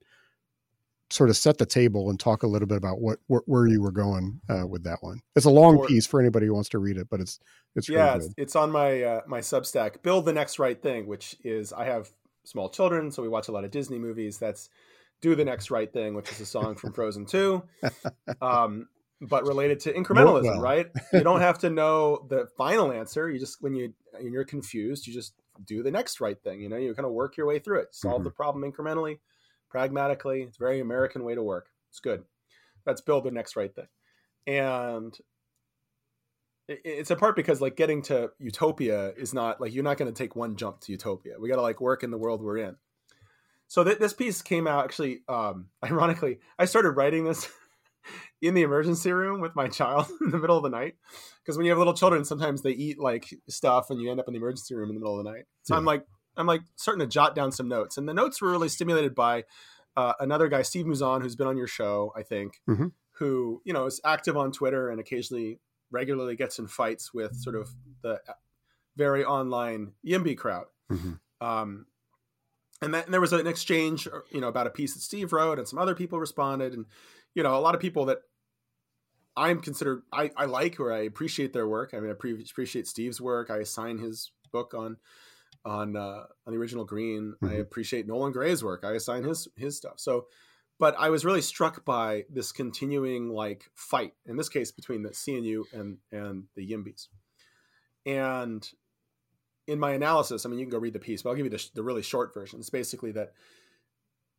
[1.10, 3.80] sort of set the table and talk a little bit about what wh- where you
[3.80, 5.20] were going uh, with that one.
[5.36, 7.38] It's a long For- piece for anybody who wants to read it, but it's
[7.76, 10.02] it's yeah, really it's on my uh, my Substack.
[10.02, 12.10] Build the next right thing, which is I have
[12.46, 14.38] small children, so we watch a lot of Disney movies.
[14.38, 14.68] That's
[15.22, 17.62] do the next right thing, which is a song from Frozen Two,
[18.42, 18.88] um,
[19.20, 20.44] but related to incrementalism.
[20.44, 20.60] well.
[20.60, 20.86] Right?
[21.12, 23.30] You don't have to know the final answer.
[23.30, 25.34] You just when you when you're confused, you just
[25.64, 26.60] do the next right thing.
[26.60, 28.24] You know, you kind of work your way through it, solve Mhm.
[28.24, 29.20] the problem incrementally,
[29.70, 30.42] pragmatically.
[30.42, 31.70] It's a very American way to work.
[31.90, 32.24] It's good.
[32.84, 33.88] That's build the next right thing,
[34.46, 35.16] and
[36.68, 40.16] it's a part because like getting to utopia is not like you're not going to
[40.16, 41.34] take one jump to utopia.
[41.38, 42.76] We got to like work in the world we're in.
[43.68, 47.48] So th- this piece came out actually um ironically i started writing this
[48.42, 50.94] in the emergency room with my child in the middle of the night.
[51.42, 54.28] Because when you have little children sometimes they eat like stuff and you end up
[54.28, 55.44] in the emergency room in the middle of the night.
[55.62, 56.04] So i'm like
[56.36, 57.96] i'm like starting to jot down some notes.
[57.96, 59.44] And the notes were really stimulated by
[59.96, 62.92] uh, another guy steve Mouzon who's been on your show i think Mhm.
[63.12, 65.58] who you know is active on twitter and occasionally
[65.96, 67.68] regularly gets in fights with sort of
[68.02, 68.20] the
[68.96, 70.66] very online YIMBY crowd.
[70.90, 71.18] Mhm.
[71.40, 71.86] Um,
[72.82, 75.58] and, that, and there was an exchange, you know, about a piece that Steve wrote,
[75.58, 76.86] and some other people responded, and
[77.34, 78.18] you know, a lot of people that
[79.36, 81.92] I'm considered I, I like or I appreciate their work.
[81.94, 83.50] I mean, I pre- appreciate Steve's work.
[83.50, 84.96] I assign his book on
[85.64, 87.34] on uh, on the original Green.
[87.42, 87.60] I Mhm.
[87.60, 88.84] appreciate Nolan Gray's work.
[88.84, 89.98] I assign his his stuff.
[89.98, 90.26] So
[90.78, 95.10] but I was really struck by this continuing like fight in this case between the
[95.10, 97.08] CNU and and the Yimbys.
[98.04, 98.68] And
[99.66, 101.50] in my analysis, I mean, you can go read the piece, but I'll give you
[101.50, 102.60] the, the really short version.
[102.60, 103.32] It's basically that,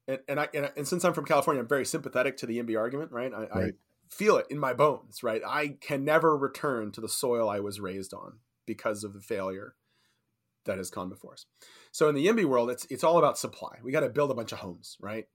[0.08, 2.78] and and, I, and and since I'm from California, I'm very sympathetic to the Yimby
[2.78, 3.32] argument, right?
[3.34, 3.72] I, I
[4.10, 5.42] feel it in my bones, right?
[5.46, 9.76] I can never return to the soil I was raised on because of the failure
[10.66, 11.46] that has gone before us.
[11.92, 13.80] So in the Yimby world, it's it's all about supply.
[13.84, 15.26] We got to build a bunch of homes, right?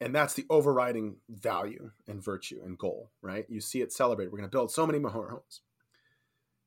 [0.00, 3.46] And that's the overriding value and virtue and goal, right?
[3.48, 4.32] You see it celebrated.
[4.32, 5.60] We're going to build so many more homes.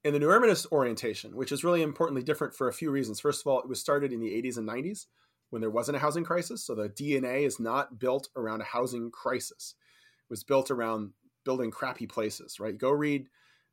[0.04, 3.20] In the new urbanist orientation, which is really importantly different for a few reasons.
[3.20, 5.08] First of all, it was started in the 80s and 90s
[5.50, 6.64] when there wasn't a housing crisis.
[6.64, 9.76] So the DNA is not built around a housing crisis.
[10.22, 11.12] It was built around
[11.44, 12.78] building crappy places, right?
[12.78, 13.28] Go read,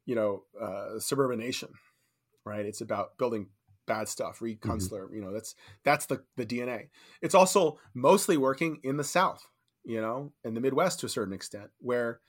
[0.07, 1.71] you know, uh, Suburban Nation,
[2.45, 2.65] right?
[2.65, 3.49] It's about building
[3.87, 4.41] bad stuff.
[4.41, 5.14] Read Kunstler, mm-hmm.
[5.14, 5.55] you know, that's
[5.85, 6.89] that's the the DNA.
[7.22, 9.47] It's also mostly working in the South,
[9.85, 12.20] you know, in the Midwest to a certain extent, where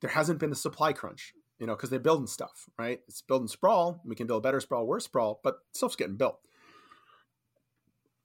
[0.00, 3.00] there hasn't been a supply crunch, you know, because they're building stuff, right?
[3.08, 4.00] It's building sprawl.
[4.04, 6.38] We can build better sprawl, worse sprawl, but stuff's getting built.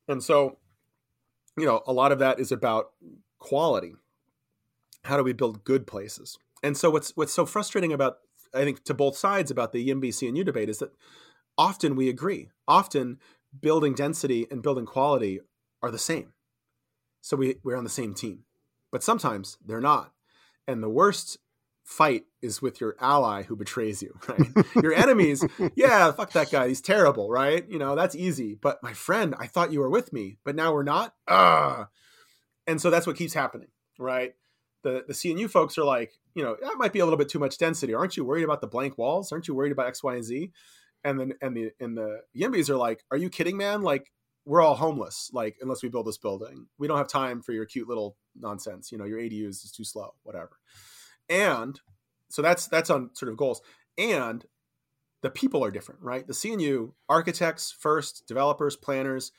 [0.07, 0.57] And so,
[1.57, 2.91] you know, a lot of that is about
[3.37, 3.93] quality.
[5.03, 6.37] How do we build good places?
[6.63, 8.17] And so what's what's so frustrating about
[8.53, 10.91] I think to both sides about the YIMBY CNU debate is that
[11.59, 12.49] often we agree.
[12.67, 13.19] Often
[13.61, 15.41] building density and building quality
[15.83, 16.31] are the same.
[17.21, 18.45] So we, we're on the same team.
[18.91, 20.13] But sometimes they're not.
[20.67, 21.37] And the worst
[21.83, 24.65] fight is with your ally who betrays you, right?
[24.81, 25.45] your enemies,
[25.75, 26.69] yeah, fuck that guy.
[26.69, 27.69] He's terrible, right?
[27.69, 28.55] You know, that's easy.
[28.55, 31.13] But my friend, I thought you were with me, but now we're not.
[31.27, 31.89] Ah.
[32.67, 34.33] And so that's what keeps happening, right?
[34.83, 37.39] The the CNU folks are like, you know, that might be a little bit too
[37.39, 37.93] much density.
[37.93, 39.31] Aren't you worried about the blank walls?
[39.31, 40.51] Aren't you worried about X, Y, and Z?
[41.03, 43.81] And then and the and the Yimbys are like, are you kidding, man?
[43.81, 44.11] Like
[44.45, 46.67] we're all homeless, like unless we build this building.
[46.77, 48.91] We don't have time for your cute little nonsense.
[48.91, 50.57] You know, your ADUs is too slow, whatever.
[51.29, 51.79] And
[52.29, 53.61] so that's that's on sort of goals.
[53.97, 54.45] And
[55.21, 56.25] the people are different, right?
[56.25, 59.31] The CNU architects first, developers, planners.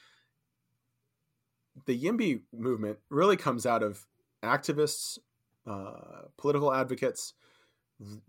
[1.87, 4.07] The YIMBY movement really comes out of
[4.43, 5.19] activists,
[5.67, 7.35] uh, political advocates,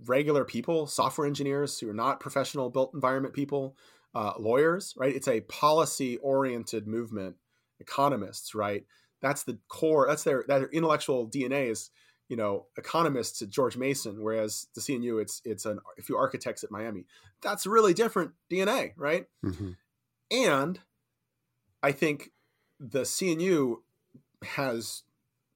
[0.05, 3.75] regular people, software engineers who are not professional built environment people,
[4.13, 5.15] uh, lawyers, right?
[5.15, 7.35] It's a policy oriented movement,
[7.79, 8.85] economists, right?
[9.21, 11.91] That's the core, that's their, that intellectual DNA is,
[12.27, 16.63] you know, economists at George Mason, whereas the CNU, it's, it's an, a few architects
[16.63, 17.05] at Miami.
[17.41, 19.25] That's really different DNA, right?
[19.45, 19.71] Mm-hmm.
[20.31, 20.79] And
[21.83, 22.31] I think
[22.79, 23.77] the CNU
[24.43, 25.03] has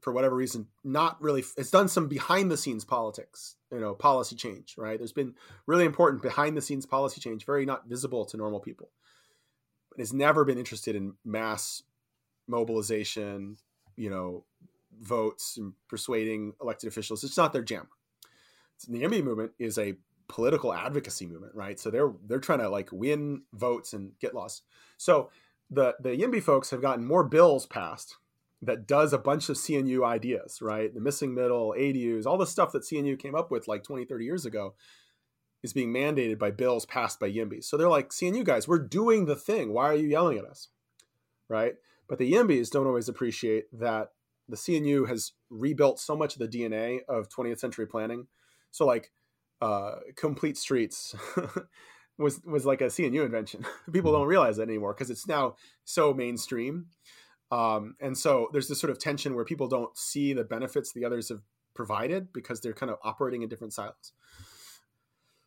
[0.06, 4.36] for whatever reason not really it's done some behind the scenes politics you know policy
[4.36, 5.00] change right?
[5.00, 5.34] There's been
[5.66, 8.92] really important behind the scenes policy change very not visible to normal people.
[9.90, 11.82] But has never been interested in mass
[12.48, 13.58] mobilization
[13.96, 14.46] you know
[15.02, 17.24] votes and persuading elected officials.
[17.24, 17.88] It's not their jam.
[18.88, 19.96] The YIMBY movement is a
[20.28, 21.80] political advocacy movement right?
[21.80, 24.62] So they're they're trying to like win votes and get laws
[24.98, 25.32] so
[25.72, 28.18] the the YIMBY folks have gotten more bills passed
[28.62, 30.94] that does a bunch of CNU ideas, right?
[30.94, 34.26] The missing middle, ADUs, all the stuff that CNU came up with like 20, 30
[34.26, 34.76] years ago
[35.62, 37.64] is being mandated by bills passed by YIMBY.
[37.64, 39.74] So they're like, CNU guys, we're doing the thing.
[39.74, 40.70] Why are you yelling at us?
[41.50, 41.76] Right?
[42.08, 44.12] But the YIMBYs don't always appreciate that
[44.48, 48.28] the CNU has rebuilt so much of the DNA of 20th century planning.
[48.72, 49.12] So like
[49.62, 51.16] uh, complete streets
[52.18, 53.66] was was like a CNU invention.
[53.92, 56.88] People don't realize that anymore because it's now so mainstream
[57.52, 61.06] um, and so there's this sort of tension where people don't see the benefits the
[61.06, 61.42] others have
[61.76, 64.14] provided because they're kind of operating in different silos.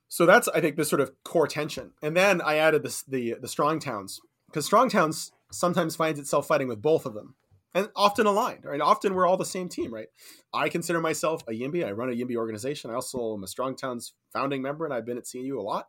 [0.09, 1.93] So that's I think the sort of core tension.
[2.03, 6.47] And then I added this the the strong towns because strong towns sometimes finds itself
[6.47, 7.35] fighting with both of them
[7.75, 8.81] and often aligned right?
[8.81, 10.09] Often we're all the same team right?
[10.55, 11.85] I consider myself a yimby.
[11.85, 12.91] I run a yimby organization.
[12.91, 15.89] I also am a strong towns founding member and i've been at cnu a lot.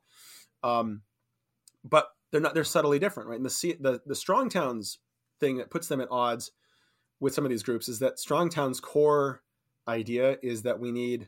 [0.63, 1.03] Um,
[1.83, 3.39] but they're not they're subtly different right?
[3.39, 4.99] And the the, the strong towns
[5.39, 6.51] thing that puts them at odds
[7.19, 9.41] with some of these groups is that Strong Towns' core
[9.87, 11.27] idea is that we need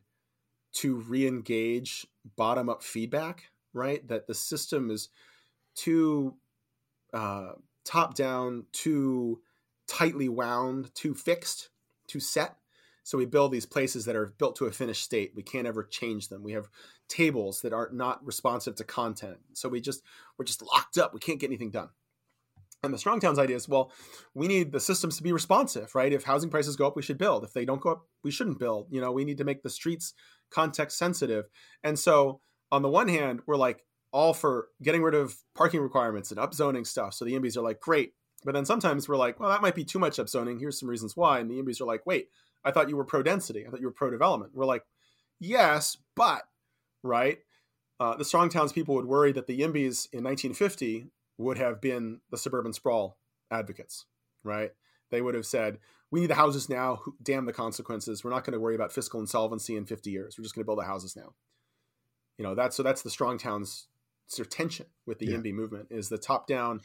[0.74, 2.08] to re-engage
[2.38, 3.44] bottom-up feedback,
[3.74, 4.08] right?
[4.08, 5.10] That the system is
[5.76, 6.36] too
[7.14, 7.54] uh,
[7.84, 9.42] top-down, too
[9.88, 11.70] tightly wound, too fixed,
[12.08, 12.56] too set.
[13.04, 15.34] So we build these places that are built to a finished state.
[15.36, 16.44] We can't ever change them.
[16.44, 16.70] We have
[17.10, 19.38] tables that are not responsive to content.
[19.54, 20.04] So we just
[20.38, 21.14] we're just locked up.
[21.14, 21.90] We can't get anything done.
[22.84, 23.92] And the strong towns idea is, well,
[24.34, 26.12] we need the systems to be responsive, right?
[26.12, 27.44] If housing prices go up, we should build.
[27.44, 28.88] If they don't go up, we shouldn't build.
[28.90, 30.14] You know, we need to make the streets
[30.50, 31.46] context sensitive.
[31.84, 36.32] And so, on the one hand, we're like all for getting rid of parking requirements
[36.32, 37.14] and upzoning stuff.
[37.14, 38.14] So the YIMBYs are like, great.
[38.44, 40.60] But then sometimes we're like, well, that might be too much upzoning.
[40.60, 41.40] Here's some reasons why.
[41.40, 42.30] And the YIMBYs are like, wait,
[42.64, 43.66] I thought you were pro density.
[43.66, 44.54] I thought you were pro development.
[44.56, 44.84] We're like,
[45.40, 46.42] yes, but,
[47.04, 47.38] right?
[48.00, 51.08] Uh, the strong towns people would worry that the YIMBYs in 1950
[51.42, 53.18] would have been the suburban sprawl
[53.50, 54.06] advocates,
[54.44, 54.72] right?
[55.10, 55.80] They would have said,
[56.12, 57.02] we need the houses now.
[57.22, 58.24] Damn the consequences.
[58.24, 60.38] We're not going to worry about fiscal insolvency in 50 years.
[60.38, 61.34] We're just going to build the houses now.
[62.38, 63.88] You know, that's so that's the strong towns
[64.28, 65.38] sort of tension with the yeah.
[65.38, 66.82] Movement is the top down,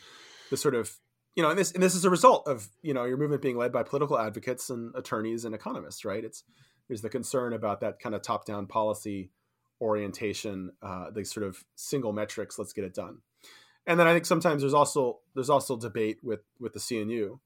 [0.50, 0.98] the sort of,
[1.34, 3.56] you know, and this, and this is a result of, you know, your movement being
[3.56, 6.24] led by political advocates and attorneys and economists, right?
[6.24, 6.42] It's,
[6.88, 9.30] there's the concern about that kind of top down policy
[9.80, 13.18] orientation, uh, the sort of single metrics, let's get it done
[13.86, 17.38] and then I think sometimes there's also there's also debate with with the CNU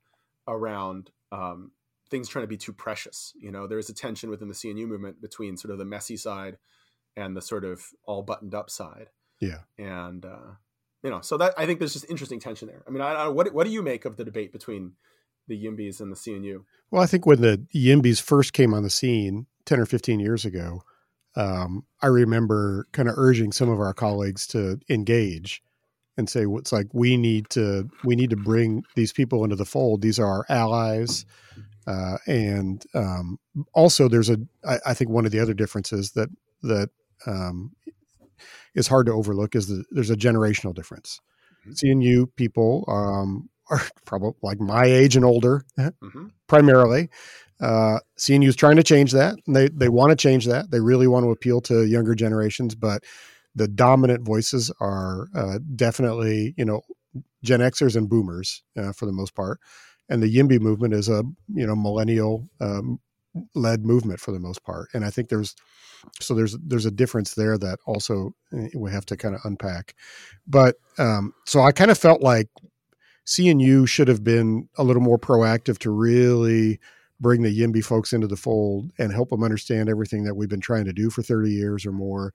[0.49, 1.72] around um,
[2.09, 3.32] things trying to be too precious.
[3.38, 6.59] You know, there's a tension within the CNU movement between sort of the messy side
[7.16, 9.09] and the sort of all buttoned up side.
[9.41, 10.55] Yeah, and uh,
[11.03, 12.82] you know, so that I think there's just interesting tension there.
[12.86, 14.93] I mean, I, I what what do you make of the debate between
[15.49, 16.64] the Yimbys and the CNU?
[16.91, 20.45] Well, I think when the Yimbys first came on the scene 10 or 15 years
[20.45, 20.82] ago,
[21.34, 25.62] um, I remember kind of urging some of our colleagues to engage
[26.16, 29.64] and say, "What's like we need to we need to bring these people into the
[29.64, 30.02] fold.
[30.02, 31.24] These are our allies."
[31.86, 33.38] Uh, and um,
[33.72, 36.28] also, there's a I, I think one of the other differences that
[36.62, 36.90] that
[37.26, 37.72] um,
[38.74, 41.20] is hard to overlook is that there's a generational difference.
[41.66, 42.00] Mm-hmm.
[42.00, 46.28] CNU people um, are probably like my age and older, mm-hmm.
[46.46, 47.08] primarily.
[47.61, 49.36] Uh, CNU is trying to change that.
[49.46, 50.70] And they they want to change that.
[50.70, 53.04] They really want to appeal to younger generations, but
[53.55, 56.82] the dominant voices are uh, definitely you know
[57.42, 59.61] Gen Xers and Boomers uh, for the most part,
[60.09, 63.01] and the YIMBY movement is a you know millennial um,
[63.55, 64.88] led movement for the most part.
[64.94, 65.55] And I think there's
[66.20, 69.94] so there's there's a difference there that also eh, we have to kind of unpack.
[70.46, 72.48] But um, so I kind of felt like
[73.26, 76.80] CNU should have been a little more proactive to really
[77.20, 80.61] bring the Yimby folks into the fold and help them understand everything that we've been
[80.61, 82.32] trying to do for 30 years or more,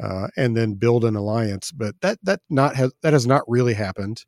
[0.00, 1.72] uh, and then build an alliance.
[1.72, 4.24] But that that not has that has not really happened,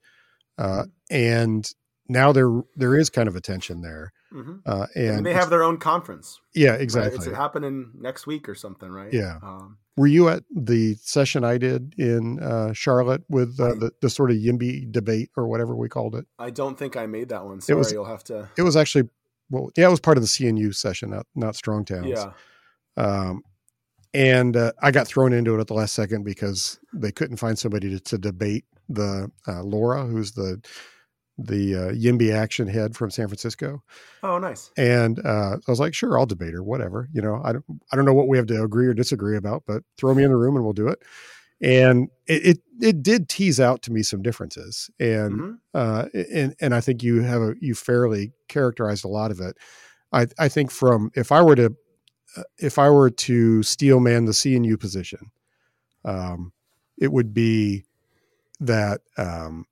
[0.56, 1.70] uh, and
[2.08, 4.12] now there there is kind of a tension there.
[4.32, 4.56] Mm-hmm.
[4.66, 6.38] Uh, and, and, they have their own conference.
[6.54, 7.18] Yeah, exactly.
[7.18, 7.28] Right?
[7.28, 9.10] It's happening next week or something, right?
[9.10, 9.38] Yeah.
[9.42, 13.90] Um, Were you at the session I did in uh, Charlotte with uh, I, the,
[14.02, 16.26] the sort of YIMBY debate or whatever we called it?
[16.38, 17.62] I don't think I made that one.
[17.62, 18.50] Sorry, it was, you'll have to.
[18.58, 19.08] It was actually
[19.50, 22.08] well, yeah, it was part of the CNU session, not not Strong Towns.
[22.08, 22.32] Yeah.
[22.96, 23.42] Um,
[24.14, 27.58] and uh, I got thrown into it at the last second because they couldn't find
[27.58, 30.60] somebody to, to debate the uh, Laura, who's the
[31.40, 33.80] the uh, Yimby action head from San Francisco.
[34.24, 34.72] Oh, nice.
[34.76, 37.08] And uh, I was like, sure, I'll debate her, whatever.
[37.12, 39.62] You know, I don't, I don't know what we have to agree or disagree about,
[39.64, 41.00] but throw me in the room and we'll do it.
[41.60, 44.90] And it, it, it did tease out to me some differences.
[44.98, 45.52] And, mm-hmm.
[45.74, 49.56] uh, and, and I think you have a, you fairly characterized a lot of it.
[50.12, 51.72] I, I think from, if I were to,
[52.58, 55.30] if I were to steel man the CNU position,
[56.04, 56.52] um,
[56.96, 57.84] it would be
[58.60, 59.66] that, um,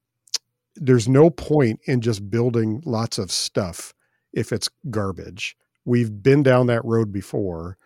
[0.77, 3.95] there's no point in just building lots of stuff
[4.33, 5.57] if it's garbage.
[5.85, 7.79] We've been down that road before.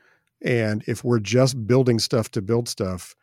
[0.42, 3.14] And if we're just building stuff to build stuff,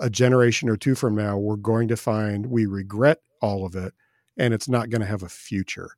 [0.00, 3.92] a generation or two from now, we're going to find we regret all of it
[4.36, 5.90] and it's not going to have a future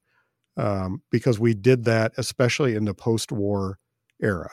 [0.56, 3.78] um, because we did that, especially in the post war
[4.22, 4.50] era.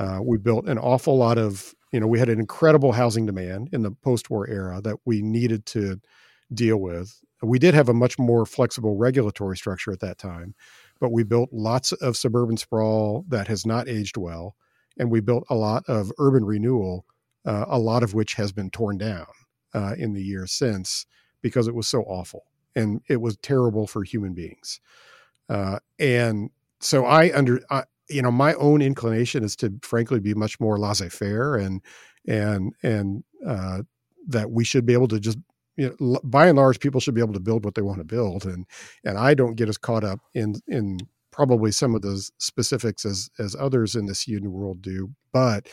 [0.00, 3.68] Uh, we built an awful lot of, you know, we had an incredible housing demand
[3.70, 6.00] in the post war era that we needed to
[6.54, 7.20] deal with.
[7.42, 10.54] We did have a much more flexible regulatory structure at that time,
[11.00, 14.56] but we built lots of suburban sprawl that has not aged well.
[14.98, 17.04] And we built a lot of urban renewal,
[17.44, 19.26] uh, a lot of which has been torn down
[19.74, 21.04] uh, in the years since
[21.42, 22.44] because it was so awful
[22.74, 24.80] and it was terrible for human beings.
[25.50, 30.34] Uh, and so I under, I, you know, my own inclination is to frankly be
[30.34, 31.82] much more laissez-faire and
[32.26, 33.82] and and uh,
[34.28, 35.38] that we should be able to just
[35.76, 38.04] you know, by and large, people should be able to build what they want to
[38.04, 38.66] build, and
[39.04, 40.98] and I don't get as caught up in in
[41.30, 45.68] probably some of those specifics as as others in the CNU world do, but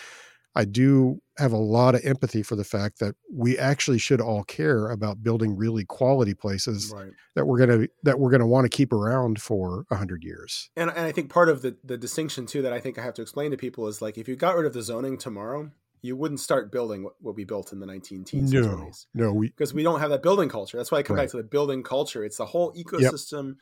[0.57, 4.43] I do have a lot of empathy for the fact that we actually should all
[4.43, 7.11] care about building really quality places right.
[7.35, 10.71] that we're gonna that we're gonna want to keep around for a hundred years.
[10.75, 13.13] And and I think part of the the distinction too that I think I have
[13.15, 15.69] to explain to people is like if you got rid of the zoning tomorrow,
[16.01, 19.05] you wouldn't start building what, what we built in the 19 teens no, 20s.
[19.13, 20.77] No, we because we don't have that building culture.
[20.77, 21.25] That's why I come right.
[21.25, 22.23] back to the building culture.
[22.23, 23.55] It's the whole ecosystem yep.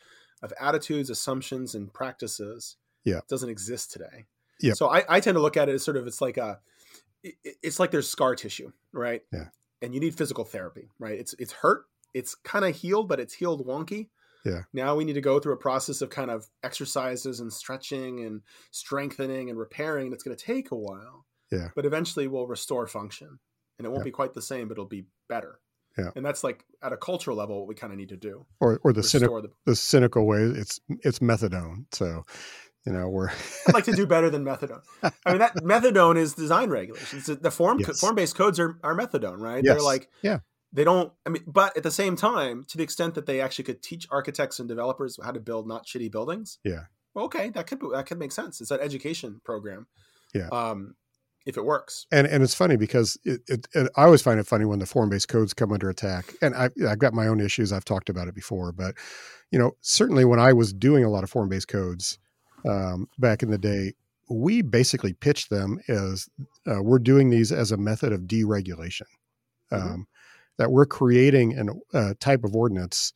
[0.44, 2.78] of attitudes, assumptions, and practices.
[3.04, 4.24] Yeah, doesn't exist today.
[4.62, 4.74] Yeah.
[4.74, 6.60] So I, I tend to look at it as sort of it's like a
[7.44, 9.22] it's like there's scar tissue, right?
[9.32, 9.46] Yeah.
[9.82, 11.20] And you need physical therapy, right?
[11.20, 11.86] It's it's hurt.
[12.14, 14.08] It's kind of healed, but it's healed wonky.
[14.46, 14.62] Yeah.
[14.74, 18.42] Now we need to go through a process of kind of exercises and stretching and
[18.72, 21.26] strengthening and repairing that's going to take a while.
[21.52, 21.70] Yeah.
[21.76, 23.40] But eventually we'll restore function
[23.78, 24.06] and it won't yeah.
[24.06, 25.60] be quite the same, but it'll be better.
[25.98, 26.12] Yeah.
[26.16, 28.46] And that's like at a cultural level what we kind of need to do.
[28.60, 31.86] Or or the cynical the, the cynical way it's it's methadone.
[31.94, 32.26] So
[32.86, 33.30] you know we're
[33.68, 34.82] I'd like to do better than methadone.
[35.04, 37.26] I mean that methadone is design regulations.
[37.26, 38.00] The form yes.
[38.00, 39.64] form based codes are, are methadone, right?
[39.64, 39.76] Yes.
[39.76, 40.40] They're like yeah.
[40.72, 43.66] They don't I mean but at the same time, to the extent that they actually
[43.66, 46.60] could teach architects and developers how to build not shitty buildings.
[46.64, 46.86] Yeah.
[47.14, 48.62] Well, okay, that could that could make sense.
[48.62, 49.88] It's an education program.
[50.34, 50.50] Yeah.
[50.52, 50.96] Um,
[51.46, 52.08] if it works.
[52.12, 54.86] And and it's funny because it, it, it I always find it funny when the
[54.86, 56.34] form based codes come under attack.
[56.42, 57.72] And I, I've got my own issues.
[57.72, 58.96] I've talked about it before, but
[59.52, 62.18] you know, certainly when I was doing a lot of form based codes
[62.68, 63.94] um, back in the day,
[64.30, 66.28] we basically pitched them as
[66.68, 69.04] uh, we're doing these as a method of deregulation.
[69.72, 69.76] Mm-hmm.
[69.76, 70.08] Um,
[70.58, 71.58] that we're creating
[71.94, 73.12] a uh, type of ordinance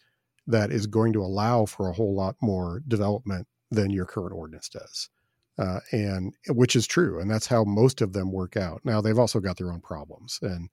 [0.47, 4.68] that is going to allow for a whole lot more development than your current ordinance
[4.68, 5.10] does.
[5.58, 8.80] Uh, and which is true, and that's how most of them work out.
[8.86, 10.70] Now they've also got their own problems, and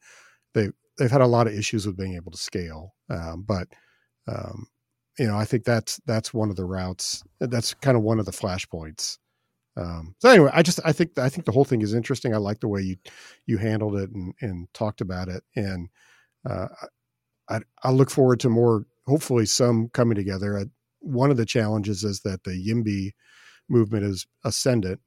[0.55, 2.95] they they've had a lot of issues with being able to scale.
[3.11, 3.66] Um, but
[4.29, 4.68] um,
[5.19, 7.23] you know, I think that's that's one of the routes.
[7.41, 9.19] That's kind of one of the flashpoints.
[9.77, 12.35] Um, so anyway, I just I think I think the whole thing is interesting.
[12.35, 12.97] I like the way you
[13.47, 15.89] you handled it and, and talked about it, and
[16.49, 16.69] uh,
[17.49, 18.87] I I look forward to more.
[19.07, 20.59] Hopefully, some coming together.
[20.59, 20.64] I,
[21.01, 23.12] one of the challenges is that the YIMBY
[23.69, 25.01] movement is ascendant.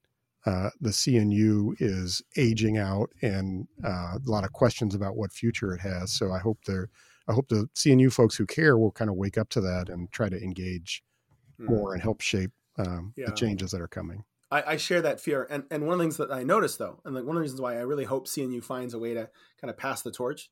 [0.45, 5.73] Uh, the CNU is aging out, and uh, a lot of questions about what future
[5.73, 6.13] it has.
[6.13, 6.89] So I hope they're,
[7.29, 10.11] I hope the CNU folks who care will kind of wake up to that and
[10.11, 11.03] try to engage
[11.61, 11.69] mm.
[11.69, 13.27] more and help shape um, yeah.
[13.27, 14.23] the changes that are coming.
[14.51, 17.01] I, I, share that fear, and and one of the things that I noticed though,
[17.05, 19.29] and like one of the reasons why I really hope CNU finds a way to
[19.61, 20.49] kind of pass the torch,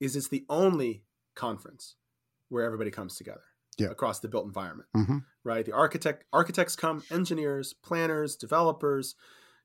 [0.00, 1.04] is it's the only
[1.36, 1.94] conference
[2.48, 3.42] where everybody comes together
[3.78, 3.88] yeah.
[3.88, 5.18] across the built environment, mm-hmm.
[5.44, 5.64] right?
[5.64, 9.14] The architect architects come, engineers, planners, developers,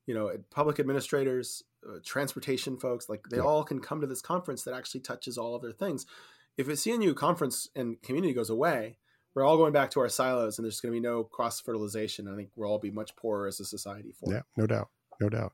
[0.06, 3.44] you know, public administrators, uh, transportation folks, like they yeah.
[3.44, 6.06] all can come to this conference that actually touches all of their things.
[6.58, 8.98] If a CNU conference and community goes away,
[9.34, 12.28] we're all going back to our silos, and there's going to be no cross fertilization.
[12.28, 14.32] I think we'll all be much poorer as a society for.
[14.32, 14.90] Yeah, no doubt,
[15.20, 15.54] no doubt.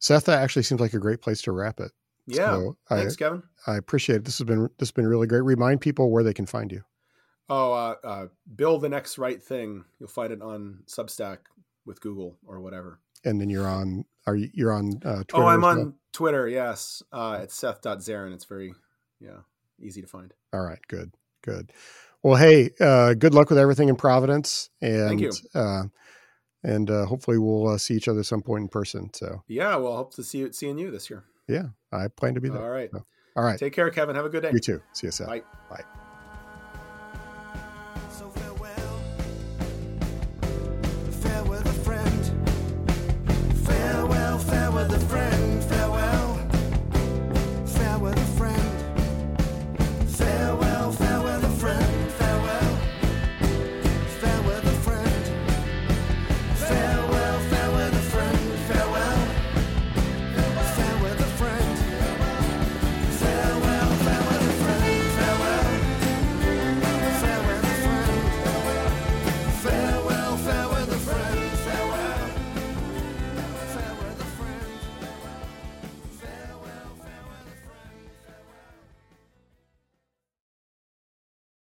[0.00, 1.92] Seth, that actually seems like a great place to wrap it.
[2.26, 3.42] Yeah, so thanks, I, Kevin.
[3.66, 4.24] I appreciate it.
[4.24, 5.42] This has been this has been really great.
[5.42, 6.82] Remind people where they can find you
[7.50, 9.84] oh, uh, uh, build the next right thing.
[9.98, 11.38] You'll find it on Substack
[11.84, 13.00] with Google or whatever.
[13.24, 15.44] And then you're on, are you, you're on uh, Twitter?
[15.44, 15.94] Oh, I'm on well?
[16.12, 16.48] Twitter.
[16.48, 17.02] Yes.
[17.12, 18.32] Uh, it's Seth.Zeren.
[18.32, 18.72] It's very,
[19.20, 19.40] yeah,
[19.80, 20.32] easy to find.
[20.52, 20.80] All right.
[20.88, 21.12] Good.
[21.42, 21.72] Good.
[22.22, 24.70] Well, hey, uh, good luck with everything in Providence.
[24.80, 25.32] And, Thank you.
[25.54, 25.84] Uh,
[26.62, 29.10] and uh, hopefully we'll uh, see each other some point in person.
[29.14, 31.24] So yeah, we'll hope to see you seeing you this year.
[31.48, 32.62] Yeah, I plan to be there.
[32.62, 32.90] All right.
[32.92, 33.04] So,
[33.36, 33.58] all right.
[33.58, 34.16] Take care, Kevin.
[34.16, 34.50] Have a good day.
[34.52, 34.82] You too.
[34.92, 35.26] See you soon.
[35.26, 35.42] Bye.
[35.70, 35.84] Bye.